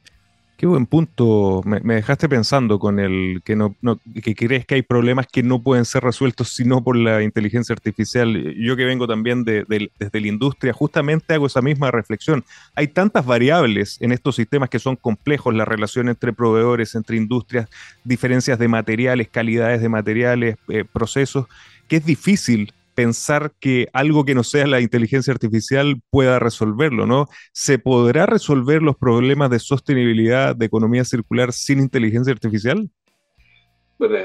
Qué 0.58 0.66
buen 0.66 0.86
punto. 0.86 1.62
Me, 1.64 1.94
dejaste 1.94 2.28
pensando 2.28 2.80
con 2.80 2.98
el 2.98 3.42
que 3.44 3.54
no, 3.54 3.76
que 4.24 4.34
crees 4.34 4.66
que 4.66 4.74
hay 4.74 4.82
problemas 4.82 5.28
que 5.28 5.44
no 5.44 5.62
pueden 5.62 5.84
ser 5.84 6.02
resueltos 6.02 6.48
sino 6.48 6.82
por 6.82 6.96
la 6.96 7.22
inteligencia 7.22 7.72
artificial. 7.72 8.56
Yo 8.56 8.74
que 8.74 8.84
vengo 8.84 9.06
también 9.06 9.44
de, 9.44 9.64
desde 9.68 10.20
la 10.20 10.26
industria, 10.26 10.72
justamente 10.72 11.32
hago 11.34 11.46
esa 11.46 11.62
misma 11.62 11.92
reflexión. 11.92 12.44
Hay 12.74 12.88
tantas 12.88 13.24
variables 13.24 13.98
en 14.00 14.10
estos 14.10 14.34
sistemas 14.34 14.68
que 14.68 14.80
son 14.80 14.96
complejos, 14.96 15.54
la 15.54 15.64
relación 15.64 16.08
entre 16.08 16.32
proveedores, 16.32 16.96
entre 16.96 17.16
industrias, 17.18 17.68
diferencias 18.02 18.58
de 18.58 18.66
materiales, 18.66 19.28
calidades 19.28 19.80
de 19.80 19.88
materiales, 19.88 20.56
eh, 20.66 20.84
procesos, 20.84 21.46
que 21.86 21.98
es 21.98 22.04
difícil 22.04 22.72
pensar 22.98 23.52
que 23.60 23.86
algo 23.92 24.24
que 24.24 24.34
no 24.34 24.42
sea 24.42 24.66
la 24.66 24.80
inteligencia 24.80 25.32
artificial 25.32 26.02
pueda 26.10 26.40
resolverlo, 26.40 27.06
¿no? 27.06 27.26
¿Se 27.52 27.78
podrá 27.78 28.26
resolver 28.26 28.82
los 28.82 28.96
problemas 28.96 29.50
de 29.50 29.60
sostenibilidad, 29.60 30.56
de 30.56 30.66
economía 30.66 31.04
circular 31.04 31.52
sin 31.52 31.78
inteligencia 31.78 32.32
artificial? 32.32 32.90
Bueno, 34.00 34.16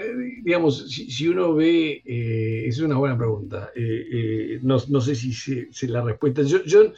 digamos, 0.43 0.89
si, 0.89 1.27
uno 1.27 1.53
ve, 1.53 2.01
eh, 2.03 2.63
es 2.65 2.79
una 2.79 2.97
buena 2.97 3.15
pregunta. 3.15 3.69
Eh, 3.75 4.05
eh, 4.11 4.59
no, 4.63 4.79
sé 4.79 5.13
si, 5.13 5.87
la 5.87 6.01
respuesta. 6.01 6.41
Yo, 6.41 6.63
yo, 6.63 6.93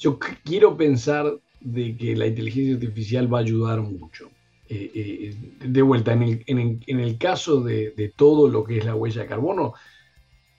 yo, 0.00 0.18
quiero 0.42 0.76
pensar 0.76 1.32
de 1.60 1.96
que 1.96 2.16
la 2.16 2.26
inteligencia 2.26 2.74
artificial 2.74 3.32
va 3.32 3.38
a 3.38 3.42
ayudar 3.42 3.80
mucho. 3.82 4.30
de 4.68 5.82
vuelta, 5.82 6.12
en 6.12 7.00
el, 7.00 7.18
caso 7.18 7.60
de, 7.60 8.12
todo 8.16 8.48
lo 8.48 8.64
que 8.64 8.78
es 8.78 8.84
la 8.84 8.96
huella 8.96 9.22
de 9.22 9.28
carbono, 9.28 9.74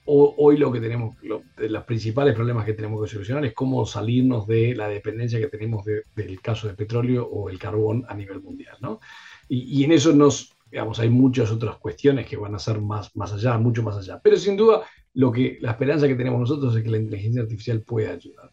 hoy 0.04 0.56
lo 0.56 0.72
que 0.72 0.80
tenemos, 0.80 1.16
los 1.22 1.84
principales 1.84 2.34
problemas 2.34 2.64
que 2.64 2.74
tenemos 2.74 3.02
que 3.02 3.10
solucionar 3.10 3.44
es 3.44 3.54
cómo 3.54 3.86
salirnos 3.86 4.46
de 4.46 4.74
la 4.74 4.88
dependencia 4.88 5.38
que 5.38 5.48
tenemos 5.48 5.84
del 5.84 6.40
caso 6.40 6.66
de 6.68 6.74
petróleo 6.74 7.26
o 7.26 7.48
el 7.48 7.58
carbón 7.58 8.04
a 8.08 8.14
nivel 8.14 8.40
mundial, 8.40 8.76
¿no? 8.80 9.00
Y, 9.48 9.84
en 9.84 9.92
eso 9.92 10.12
nos, 10.12 10.56
digamos, 10.70 10.98
hay 10.98 11.10
muchas 11.10 11.50
otras 11.50 11.76
cuestiones 11.76 12.26
que 12.26 12.36
van 12.36 12.54
a 12.54 12.58
ser 12.58 12.80
más, 12.80 13.14
más 13.16 13.32
allá, 13.34 13.58
mucho 13.58 13.82
más 13.82 13.96
allá. 13.98 14.18
Pero 14.22 14.36
sin 14.36 14.56
duda, 14.56 14.82
lo 15.14 15.30
que, 15.30 15.58
la 15.60 15.72
esperanza 15.72 16.08
que 16.08 16.14
tenemos 16.14 16.40
nosotros 16.40 16.74
es 16.74 16.82
que 16.82 16.90
la 16.90 16.96
inteligencia 16.96 17.42
artificial 17.42 17.82
pueda 17.82 18.12
ayudar. 18.12 18.50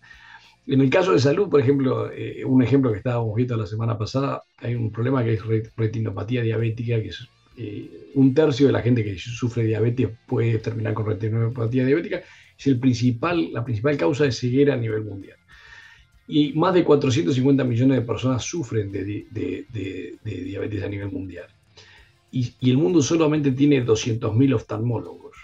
En 0.68 0.82
el 0.82 0.90
caso 0.90 1.14
de 1.14 1.20
salud, 1.20 1.50
por 1.50 1.62
ejemplo, 1.62 2.12
eh, 2.12 2.44
un 2.46 2.62
ejemplo 2.62 2.92
que 2.92 2.98
estábamos 2.98 3.34
viendo 3.34 3.56
la 3.56 3.66
semana 3.66 3.98
pasada, 3.98 4.44
hay 4.58 4.76
un 4.76 4.92
problema 4.92 5.24
que 5.24 5.34
es 5.34 5.42
retinopatía 5.76 6.42
diabética, 6.42 7.02
que 7.02 7.08
es 7.08 7.28
eh, 7.62 8.12
un 8.16 8.34
tercio 8.34 8.68
de 8.68 8.72
la 8.72 8.82
gente 8.82 9.04
que 9.04 9.18
sufre 9.18 9.66
diabetes 9.66 10.08
puede 10.26 10.60
terminar 10.60 10.94
con 10.94 11.06
retinopatía 11.06 11.86
diabética, 11.86 12.24
es 12.58 12.68
el 12.68 12.80
principal, 12.80 13.52
la 13.52 13.66
principal 13.66 13.98
causa 13.98 14.24
de 14.24 14.32
ceguera 14.32 14.76
a 14.76 14.78
nivel 14.78 15.04
mundial. 15.04 15.38
Y 16.26 16.54
más 16.54 16.74
de 16.74 16.86
450 16.86 17.66
millones 17.66 17.98
de 17.98 18.06
personas 18.06 18.44
sufren 18.44 18.94
de, 18.94 19.04
diabetes 20.24 20.84
a 20.84 20.88
nivel 20.88 21.12
mundial. 21.12 21.48
Y, 22.32 22.54
el 22.62 22.78
mundo 22.78 23.02
solamente 23.02 23.52
tiene 23.52 23.86
200.000 23.86 24.56
oftalmólogos. 24.56 25.36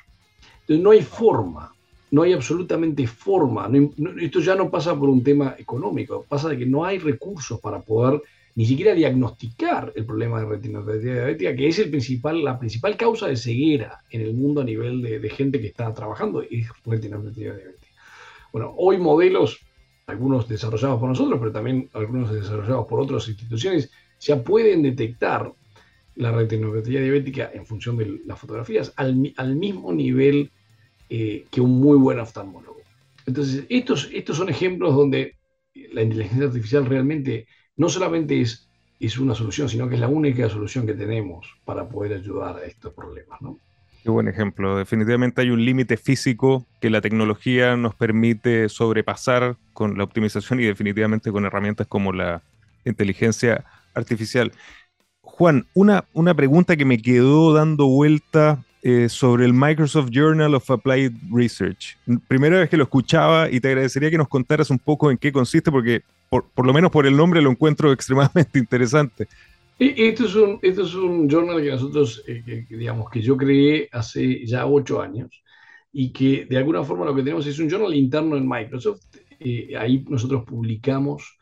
Entonces 0.61 0.81
no 0.81 0.91
hay 0.91 1.01
forma, 1.01 1.75
no 2.11 2.21
hay 2.21 2.31
absolutamente 2.31 3.07
forma. 3.07 3.69
esto 4.21 4.39
ya 4.39 4.55
no 4.55 4.71
pasa 4.71 4.97
por 4.97 5.09
un 5.09 5.21
tema 5.21 5.55
económico, 5.57 6.25
pasa 6.29 6.47
de 6.47 6.57
que 6.57 6.65
no 6.65 6.85
hay 6.85 6.97
recursos 6.97 7.59
para 7.59 7.81
poder 7.81 8.21
ni 8.55 8.65
siquiera 8.65 8.93
diagnosticar 8.93 9.91
el 9.95 10.05
problema 10.05 10.39
de 10.39 10.45
retinopatía 10.45 11.13
diabética, 11.13 11.55
que 11.55 11.67
es 11.67 11.79
el 11.79 11.89
principal, 11.89 12.41
la 12.43 12.57
principal 12.57 12.95
causa 12.95 13.27
de 13.27 13.35
ceguera 13.35 13.99
en 14.09 14.21
el 14.21 14.33
mundo 14.33 14.61
a 14.61 14.63
nivel 14.63 15.01
de, 15.01 15.29
gente 15.29 15.59
que 15.59 15.67
está 15.67 15.93
trabajando, 15.93 16.41
es 16.41 16.67
retinopatía 16.85 17.53
diabética. 17.53 17.93
Bueno, 18.53 18.73
hoy 18.77 18.97
modelos, 18.97 19.59
algunos 20.07 20.47
desarrollados 20.47 20.99
por 20.99 21.09
nosotros, 21.09 21.37
pero 21.37 21.51
también 21.51 21.89
algunos 21.93 22.31
desarrollados 22.31 22.87
por 22.87 23.01
otras 23.01 23.27
instituciones, 23.27 23.91
ya 24.21 24.41
pueden 24.41 24.83
detectar 24.83 25.51
la 26.15 26.31
retinopatía 26.31 27.01
diabética 27.01 27.51
en 27.53 27.65
función 27.65 27.97
de 27.97 28.21
las 28.25 28.39
fotografías 28.39 28.93
al, 28.95 29.15
mismo 29.55 29.91
nivel 29.91 30.49
eh, 31.09 31.45
que 31.51 31.59
un 31.59 31.81
muy 31.81 31.97
buen 31.97 32.19
oftalmólogo. 32.19 32.79
Entonces, 33.25 33.65
estos, 33.67 34.09
estos 34.13 34.37
son 34.37 34.47
ejemplos 34.47 34.95
donde 34.95 35.35
la 35.91 36.03
inteligencia 36.03 36.45
artificial 36.45 36.85
realmente 36.85 37.47
no 37.77 37.89
solamente 37.89 38.41
es, 38.41 38.67
es 38.99 39.17
una 39.17 39.35
solución, 39.35 39.69
sino 39.69 39.87
que 39.89 39.95
es 39.95 40.01
la 40.01 40.07
única 40.07 40.49
solución 40.49 40.85
que 40.85 40.93
tenemos 40.93 41.47
para 41.65 41.87
poder 41.87 42.13
ayudar 42.13 42.57
a 42.57 42.65
estos 42.65 42.93
problemas. 42.93 43.41
¿no? 43.41 43.59
Qué 44.03 44.09
buen 44.09 44.27
ejemplo. 44.27 44.77
Definitivamente 44.77 45.41
hay 45.41 45.49
un 45.49 45.65
límite 45.65 45.97
físico 45.97 46.65
que 46.79 46.89
la 46.89 47.01
tecnología 47.01 47.75
nos 47.75 47.95
permite 47.95 48.69
sobrepasar 48.69 49.57
con 49.73 49.97
la 49.97 50.03
optimización 50.03 50.59
y 50.59 50.65
definitivamente 50.65 51.31
con 51.31 51.45
herramientas 51.45 51.87
como 51.87 52.13
la 52.13 52.43
inteligencia 52.85 53.65
artificial. 53.95 54.51
Juan, 55.21 55.65
una, 55.73 56.05
una 56.13 56.35
pregunta 56.35 56.77
que 56.77 56.85
me 56.85 57.01
quedó 57.01 57.51
dando 57.53 57.87
vuelta 57.87 58.63
eh, 58.83 59.09
sobre 59.09 59.45
el 59.45 59.53
Microsoft 59.53 60.11
Journal 60.11 60.53
of 60.53 60.69
Applied 60.69 61.11
Research. 61.31 61.97
Primera 62.27 62.59
vez 62.59 62.69
que 62.69 62.77
lo 62.77 62.83
escuchaba 62.83 63.49
y 63.49 63.59
te 63.59 63.69
agradecería 63.69 64.11
que 64.11 64.17
nos 64.19 64.27
contaras 64.27 64.69
un 64.69 64.77
poco 64.77 65.09
en 65.09 65.17
qué 65.17 65.31
consiste, 65.31 65.71
porque 65.71 66.03
por, 66.43 66.65
lo 66.65 66.73
menos 66.73 66.91
por 66.91 67.05
el 67.05 67.15
nombre 67.15 67.41
lo 67.41 67.51
encuentro 67.51 67.91
extremadamente 67.93 68.59
interesante. 68.59 69.27
Esto 69.77 70.25
es 70.25 70.35
un, 70.35 70.59
esto 70.61 70.83
es 70.83 70.93
un 70.95 71.29
journal 71.29 71.61
que 71.61 71.71
nosotros, 71.71 72.23
eh, 72.27 72.65
digamos, 72.69 73.09
que 73.09 73.21
yo 73.21 73.35
creé 73.35 73.89
hace 73.91 74.45
ya 74.45 74.65
ocho 74.65 75.01
años 75.01 75.43
y 75.91 76.11
que 76.13 76.45
de 76.45 76.57
alguna 76.57 76.83
forma 76.83 77.05
lo 77.05 77.13
que 77.13 77.23
tenemos 77.23 77.45
es 77.45 77.59
un 77.59 77.69
journal 77.69 77.93
interno 77.93 78.37
en 78.37 78.47
Microsoft. 78.47 79.01
Eh, 79.39 79.75
ahí 79.77 80.05
nosotros 80.07 80.43
publicamos 80.45 81.37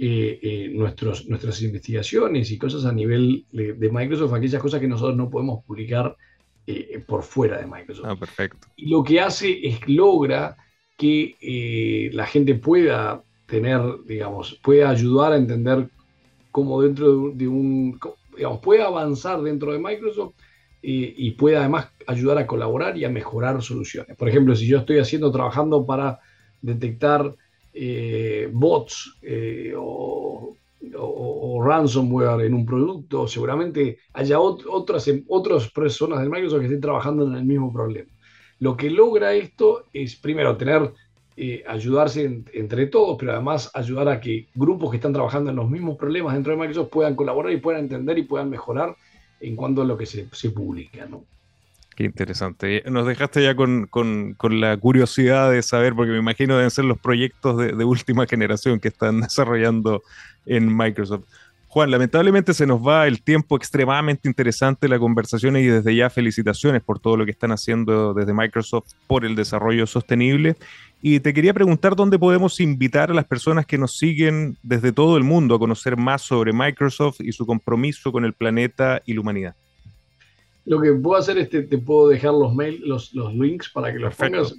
nuestros, 0.00 1.26
nuestras 1.28 1.60
investigaciones 1.60 2.52
y 2.52 2.58
cosas 2.58 2.84
a 2.84 2.92
nivel 2.92 3.44
de, 3.50 3.72
de, 3.72 3.90
Microsoft, 3.90 4.32
aquellas 4.32 4.62
cosas 4.62 4.80
que 4.80 4.86
nosotros 4.86 5.16
no 5.16 5.28
podemos 5.28 5.64
publicar 5.64 6.16
eh, 6.70 7.02
por 7.06 7.22
fuera 7.22 7.56
de 7.56 7.66
Microsoft. 7.66 8.04
Ah, 8.06 8.14
perfecto. 8.14 8.68
Y 8.76 8.90
lo 8.90 9.02
que 9.02 9.22
hace 9.22 9.66
es 9.66 9.88
logra 9.88 10.54
que 10.98 11.34
eh, 11.40 12.10
la 12.12 12.26
gente 12.26 12.56
pueda 12.56 13.22
tener, 13.48 13.80
digamos, 14.06 14.58
pueda 14.62 14.90
ayudar 14.90 15.32
a 15.32 15.36
entender 15.36 15.88
cómo 16.52 16.82
dentro 16.82 17.30
de 17.30 17.48
un, 17.48 17.98
digamos, 18.36 18.60
puede 18.60 18.82
avanzar 18.82 19.42
dentro 19.42 19.72
de 19.72 19.78
Microsoft 19.78 20.34
eh, 20.82 21.14
y 21.16 21.32
puede 21.32 21.56
además 21.56 21.88
ayudar 22.06 22.38
a 22.38 22.46
colaborar 22.46 22.96
y 22.96 23.04
a 23.04 23.08
mejorar 23.08 23.60
soluciones. 23.62 24.16
Por 24.16 24.28
ejemplo, 24.28 24.54
si 24.54 24.66
yo 24.66 24.78
estoy 24.78 24.98
haciendo, 24.98 25.32
trabajando 25.32 25.84
para 25.84 26.20
detectar 26.62 27.34
bots 28.52 29.18
o 29.76 30.56
o, 30.96 31.62
ransomware 31.62 32.46
en 32.46 32.54
un 32.54 32.64
producto, 32.64 33.26
seguramente 33.26 33.98
haya 34.12 34.38
otras, 34.38 35.10
otras 35.26 35.70
personas 35.70 36.20
de 36.20 36.28
Microsoft 36.28 36.60
que 36.60 36.66
estén 36.66 36.80
trabajando 36.80 37.26
en 37.26 37.34
el 37.34 37.44
mismo 37.44 37.72
problema. 37.72 38.10
Lo 38.60 38.76
que 38.76 38.90
logra 38.90 39.34
esto 39.34 39.84
es, 39.92 40.16
primero, 40.16 40.56
tener, 40.56 40.92
eh, 41.40 41.62
ayudarse 41.68 42.42
entre 42.52 42.86
todos, 42.86 43.16
pero 43.16 43.30
además 43.30 43.70
ayudar 43.72 44.08
a 44.08 44.20
que 44.20 44.48
grupos 44.56 44.90
que 44.90 44.96
están 44.96 45.12
trabajando 45.12 45.50
en 45.50 45.56
los 45.56 45.70
mismos 45.70 45.96
problemas 45.96 46.34
dentro 46.34 46.50
de 46.52 46.58
Microsoft 46.58 46.90
puedan 46.90 47.14
colaborar 47.14 47.52
y 47.52 47.58
puedan 47.58 47.82
entender 47.82 48.18
y 48.18 48.24
puedan 48.24 48.50
mejorar 48.50 48.96
en 49.38 49.54
cuanto 49.54 49.82
a 49.82 49.84
lo 49.84 49.96
que 49.96 50.04
se, 50.04 50.26
se 50.32 50.50
publica. 50.50 51.06
Qué 51.94 52.02
interesante. 52.02 52.82
Nos 52.90 53.06
dejaste 53.06 53.44
ya 53.44 53.54
con, 53.54 53.86
con, 53.86 54.34
con, 54.34 54.60
la 54.60 54.76
curiosidad 54.78 55.52
de 55.52 55.62
saber, 55.62 55.94
porque 55.94 56.10
me 56.10 56.18
imagino 56.18 56.56
deben 56.56 56.72
ser 56.72 56.86
los 56.86 56.98
proyectos 56.98 57.56
de 57.56 57.84
última 57.84 58.26
generación 58.26 58.80
que 58.80 58.88
están 58.88 59.20
desarrollando 59.22 60.02
en 60.44 60.76
Microsoft. 60.76 61.24
Juan, 61.68 61.90
lamentablemente 61.90 62.54
se 62.54 62.66
nos 62.66 62.80
va 62.80 63.06
el 63.06 63.22
tiempo 63.22 63.54
extremadamente 63.54 64.26
interesante 64.26 64.88
la 64.88 64.98
conversación 64.98 65.54
y 65.58 65.66
desde 65.66 65.94
ya 65.94 66.08
felicitaciones 66.08 66.82
por 66.82 66.98
todo 66.98 67.18
lo 67.18 67.26
que 67.26 67.30
están 67.30 67.52
haciendo 67.52 68.14
desde 68.14 68.32
Microsoft 68.32 68.92
por 69.06 69.26
el 69.26 69.36
desarrollo 69.36 69.86
sostenible. 69.86 70.56
Y 71.02 71.20
te 71.20 71.34
quería 71.34 71.52
preguntar 71.52 71.94
dónde 71.94 72.18
podemos 72.18 72.58
invitar 72.60 73.10
a 73.10 73.14
las 73.14 73.26
personas 73.26 73.66
que 73.66 73.76
nos 73.76 73.98
siguen 73.98 74.56
desde 74.62 74.92
todo 74.92 75.18
el 75.18 75.24
mundo 75.24 75.56
a 75.56 75.58
conocer 75.58 75.98
más 75.98 76.22
sobre 76.22 76.54
Microsoft 76.54 77.20
y 77.20 77.32
su 77.32 77.44
compromiso 77.44 78.10
con 78.12 78.24
el 78.24 78.32
planeta 78.32 79.02
y 79.04 79.12
la 79.12 79.20
humanidad. 79.20 79.54
Lo 80.64 80.80
que 80.80 80.92
puedo 80.92 81.18
hacer 81.20 81.36
es 81.36 81.50
que 81.50 81.62
te 81.62 81.76
puedo 81.76 82.08
dejar 82.08 82.32
los 82.32 82.54
mails, 82.54 82.80
los, 82.80 83.14
los 83.14 83.34
links 83.34 83.68
para 83.68 83.92
que 83.92 83.98
los 83.98 84.14
pongas. 84.16 84.54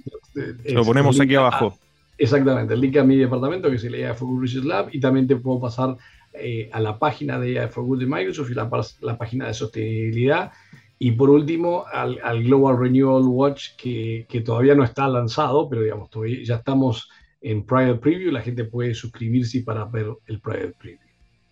Lo 0.64 0.84
ponemos 0.84 1.18
aquí 1.20 1.34
abajo. 1.34 1.76
Exactamente, 2.18 2.74
el 2.74 2.80
link 2.82 2.96
a 2.98 3.04
mi 3.04 3.16
departamento 3.16 3.70
que 3.70 3.78
se 3.78 3.88
lee 3.88 4.04
For 4.14 4.28
Good 4.28 4.42
Research 4.42 4.64
Lab 4.64 4.88
y 4.92 5.00
también 5.00 5.26
te 5.26 5.36
puedo 5.36 5.58
pasar 5.58 5.96
eh, 6.32 6.70
a 6.72 6.80
la 6.80 6.98
página 6.98 7.38
de 7.38 7.66
For 7.68 7.84
Good 7.84 8.00
de 8.00 8.06
Microsoft 8.06 8.50
y 8.50 8.54
la, 8.54 8.70
la, 9.00 9.18
página 9.18 9.46
de 9.46 9.54
sostenibilidad. 9.54 10.52
Y 10.98 11.12
por 11.12 11.30
último, 11.30 11.84
al, 11.92 12.18
al 12.22 12.44
Global 12.44 12.78
Renewal 12.78 13.24
Watch 13.24 13.70
que, 13.76 14.26
que, 14.28 14.40
todavía 14.40 14.74
no 14.74 14.84
está 14.84 15.08
lanzado, 15.08 15.68
pero 15.68 15.82
digamos, 15.82 16.10
todavía, 16.10 16.38
ya 16.44 16.56
estamos 16.56 17.08
en 17.40 17.64
Private 17.64 17.96
Preview. 17.96 18.30
La 18.30 18.42
gente 18.42 18.64
puede 18.64 18.94
suscribirse 18.94 19.62
para 19.62 19.84
ver 19.86 20.06
el 20.26 20.40
Private 20.40 20.74
Preview. 20.78 21.00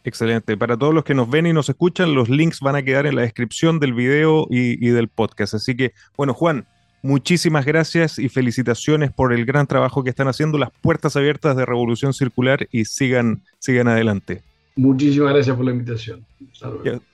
Excelente. 0.04 0.56
Para 0.56 0.76
todos 0.76 0.94
los 0.94 1.04
que 1.04 1.14
nos 1.14 1.28
ven 1.28 1.46
y 1.46 1.52
nos 1.52 1.68
escuchan, 1.68 2.14
los 2.14 2.28
links 2.28 2.60
van 2.60 2.76
a 2.76 2.82
quedar 2.82 3.06
en 3.06 3.16
la 3.16 3.22
descripción 3.22 3.80
del 3.80 3.94
video 3.94 4.46
y, 4.50 4.86
y 4.86 4.90
del 4.90 5.08
podcast. 5.08 5.54
Así 5.54 5.76
que, 5.76 5.92
bueno, 6.16 6.34
Juan, 6.34 6.66
Muchísimas 7.00 7.64
gracias 7.64 8.18
y 8.18 8.28
felicitaciones 8.28 9.12
por 9.12 9.32
el 9.32 9.44
gran 9.44 9.68
trabajo 9.68 10.02
que 10.02 10.10
están 10.10 10.26
haciendo, 10.26 10.58
las 10.58 10.70
puertas 10.80 11.14
abiertas 11.14 11.56
de 11.56 11.64
Revolución 11.64 12.12
Circular 12.12 12.66
y 12.72 12.86
sigan, 12.86 13.42
sigan 13.60 13.86
adelante. 13.86 14.42
Muchísimas 14.78 15.34
gracias 15.34 15.56
por 15.56 15.64
la 15.64 15.72
invitación. 15.72 16.24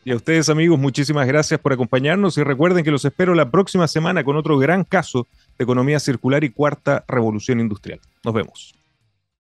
Y 0.05 0.11
a, 0.11 0.16
ustedes 0.16 0.50
amigos, 0.50 0.79
muchísimas 0.79 1.27
gracias 1.27 1.59
por 1.59 1.72
acompañarnos 1.72 2.37
y 2.37 2.42
recuerden 2.42 2.85
que 2.85 2.90
los 2.90 3.07
espero 3.07 3.35
la 3.35 3.50
próxima 3.50 3.88
semana 3.88 4.22
con 4.22 4.37
otro 4.37 4.59
gran 4.59 4.85
caso 4.85 5.27
de 5.57 5.64
economía 5.64 5.98
circular 5.98 6.44
y 6.44 6.50
cuarta 6.50 7.07
revolución 7.09 7.61
industrial. 7.61 8.00
Nos 8.22 8.35
vemos. 8.35 8.74